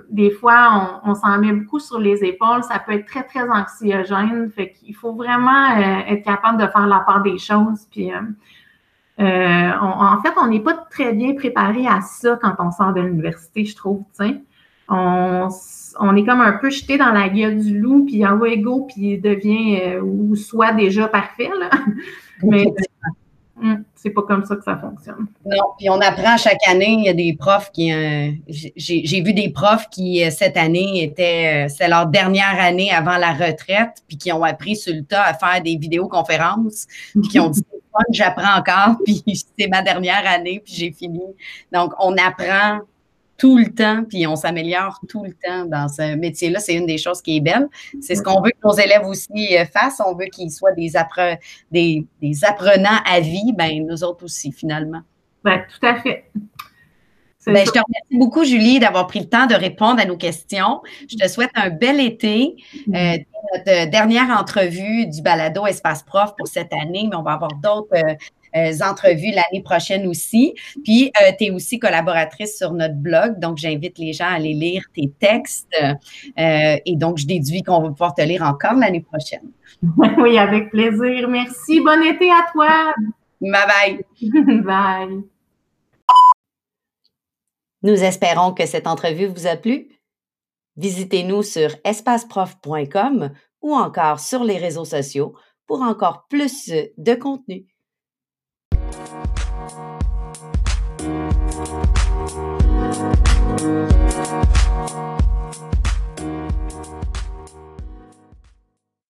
des 0.10 0.32
fois, 0.32 1.02
on, 1.04 1.16
s'en 1.16 1.38
met 1.40 1.52
beaucoup 1.52 1.80
sur 1.80 2.00
les 2.00 2.24
épaules. 2.24 2.64
Ça 2.64 2.80
peut 2.80 2.94
être 2.94 3.06
très, 3.06 3.24
très 3.24 3.50
anxiogène. 3.50 4.50
Fait 4.52 4.72
qu'il 4.72 4.96
faut 4.96 5.14
vraiment 5.14 5.76
être 6.08 6.24
capable 6.24 6.62
de 6.62 6.68
faire 6.68 6.88
la 6.88 7.00
part 7.00 7.22
des 7.22 7.38
choses. 7.38 7.86
Puis 7.92 8.12
en 9.20 10.22
fait, 10.22 10.34
on 10.42 10.48
n'est 10.48 10.62
pas 10.62 10.74
très 10.90 11.14
bien 11.14 11.36
préparé 11.36 11.88
à 11.88 12.02
ça 12.02 12.40
quand 12.42 12.56
on 12.60 12.72
sort 12.72 12.94
de 12.94 13.02
l'université, 13.02 13.66
je 13.66 13.76
trouve. 13.76 14.04
On, 14.88 15.50
on 16.00 16.16
est 16.16 16.26
comme 16.26 16.42
un 16.42 16.54
peu 16.54 16.70
jeté 16.70 16.98
dans 16.98 17.12
la 17.12 17.30
gueule 17.30 17.60
du 17.60 17.80
loup, 17.80 18.06
puis 18.06 18.26
en 18.26 18.38
go, 18.38 18.88
puis 18.88 19.14
il 19.14 19.22
devient 19.22 19.80
euh, 19.82 20.02
ou 20.02 20.36
soit 20.36 20.74
déjà 20.74 21.08
parfait. 21.08 21.50
Là. 21.60 21.70
Mais 22.44 22.66
hum, 23.62 23.84
c'est 23.96 24.10
pas 24.10 24.22
comme 24.24 24.46
ça 24.46 24.56
que 24.56 24.64
ça 24.64 24.78
fonctionne. 24.78 25.28
Non, 25.46 25.64
puis 25.78 25.90
on 25.90 26.00
apprend 26.02 26.38
chaque 26.38 26.60
année. 26.68 26.96
Il 27.00 27.06
y 27.06 27.10
a 27.10 27.14
des 27.14 27.36
profs 27.38 27.72
qui. 27.72 27.94
Euh, 27.94 28.32
j'ai 28.48 29.22
vu 29.22 29.34
des 29.34 29.50
profs 29.50 29.90
qui, 29.90 30.24
euh, 30.24 30.30
cette 30.30 30.58
année, 30.58 31.04
étaient. 31.04 31.68
c'est 31.70 31.88
leur 31.88 32.08
dernière 32.08 32.60
année 32.60 32.92
avant 32.92 33.18
la 33.18 33.34
retraite, 33.34 34.04
puis 34.08 34.18
qui 34.18 34.32
ont 34.32 34.44
appris 34.44 34.76
sur 34.76 34.94
le 34.94 35.04
tas 35.04 35.24
à 35.24 35.34
faire 35.34 35.62
des 35.64 35.78
vidéoconférences, 35.78 36.88
puis 37.14 37.30
qui 37.30 37.40
ont 37.40 37.50
dit 37.50 37.64
j'apprends 38.12 38.60
encore, 38.60 38.98
puis 39.06 39.24
c'est 39.58 39.68
ma 39.68 39.82
dernière 39.82 40.24
année, 40.28 40.62
puis 40.64 40.74
j'ai 40.74 40.92
fini. 40.92 41.22
Donc, 41.72 41.94
on 42.00 42.16
apprend 42.18 42.82
tout 43.38 43.58
le 43.58 43.74
temps, 43.74 44.04
puis 44.08 44.26
on 44.28 44.36
s'améliore 44.36 45.00
tout 45.10 45.24
le 45.24 45.34
temps 45.34 45.66
dans 45.66 45.88
ce 45.90 46.16
métier-là. 46.16 46.60
C'est 46.60 46.76
une 46.76 46.86
des 46.86 46.98
choses 46.98 47.22
qui 47.22 47.38
est 47.38 47.42
belle. 47.42 47.68
C'est 48.02 48.16
ce 48.16 48.22
qu'on 48.22 48.42
veut 48.42 48.52
que 48.52 48.68
nos 48.68 48.74
élèves 48.74 49.06
aussi 49.06 49.58
euh, 49.58 49.66
fassent. 49.66 50.02
On 50.06 50.16
veut 50.16 50.26
qu'ils 50.26 50.52
soient 50.52 50.72
des, 50.72 50.92
des, 51.72 52.06
des, 52.22 52.46
apprenants 52.46 53.00
à 53.06 53.20
vie, 53.20 53.54
ben 53.58 53.86
nous 53.86 54.04
autres 54.04 54.24
aussi, 54.26 54.52
finalement. 54.52 55.02
Ben, 55.44 55.64
tout 55.70 55.86
à 55.86 55.96
fait. 55.96 56.26
Ben, 57.48 57.66
je 57.66 57.72
te 57.72 57.80
remercie 57.80 58.18
beaucoup, 58.18 58.44
Julie, 58.44 58.80
d'avoir 58.80 59.08
pris 59.08 59.20
le 59.20 59.30
temps 59.30 59.46
de 59.46 59.56
répondre 59.56 60.02
à 60.02 60.06
nos 60.06 60.18
questions. 60.18 60.82
Je 61.10 61.16
te 61.16 61.28
souhaite 61.28 61.52
un 61.56 61.70
bel 61.70 62.00
été. 62.00 62.56
Euh, 62.94 63.18
notre 63.54 63.90
dernière 63.90 64.30
entrevue 64.30 65.08
du 65.08 65.22
balado 65.22 65.66
Espace 65.66 66.04
Prof 66.04 66.36
pour 66.38 66.48
cette 66.48 66.74
année, 66.74 67.08
mais 67.10 67.16
on 67.16 67.22
va 67.22 67.34
avoir 67.34 67.52
d'autres 67.62 67.94
euh, 67.94 68.14
euh, 68.56 68.74
entrevues 68.84 69.32
l'année 69.32 69.62
prochaine 69.64 70.08
aussi. 70.08 70.54
Puis, 70.84 71.12
euh, 71.22 71.32
tu 71.38 71.46
es 71.46 71.52
aussi 71.52 71.80
collaboratrice 71.80 72.58
sur 72.58 72.74
notre 72.74 72.96
blog, 72.96 73.40
donc 73.40 73.58
j'invite 73.58 73.98
les 74.00 74.14
gens 74.14 74.26
à 74.26 74.36
aller 74.36 74.54
lire 74.54 74.84
tes 74.96 75.12
textes. 75.20 75.76
Et 76.38 76.96
donc, 76.96 77.18
je 77.18 77.28
déduis 77.28 77.64
qu'on 77.64 77.82
va 77.82 77.90
pouvoir 77.90 78.16
te 78.16 78.22
lire 78.22 78.44
encore 78.44 78.76
l'année 78.76 79.02
prochaine. 79.02 79.50
Oui, 80.18 80.38
avec 80.38 80.72
plaisir. 80.72 81.28
Merci. 81.28 81.82
Bon 81.82 82.02
été 82.02 82.32
à 82.32 82.46
toi. 82.52 82.94
Bye 83.42 84.00
bye. 84.22 84.62
bye. 84.64 85.35
Nous 87.86 88.04
espérons 88.04 88.52
que 88.52 88.66
cette 88.66 88.88
entrevue 88.88 89.28
vous 89.28 89.46
a 89.46 89.58
plu. 89.58 89.90
Visitez-nous 90.76 91.44
sur 91.44 91.70
espaceprof.com 91.84 93.30
ou 93.62 93.76
encore 93.76 94.20
sur 94.20 94.44
les 94.44 94.58
réseaux 94.58 94.86
sociaux 94.86 95.36
pour 95.68 95.84
encore 95.84 96.26
plus 96.28 96.72
de 96.98 97.14
contenu. 97.14 97.68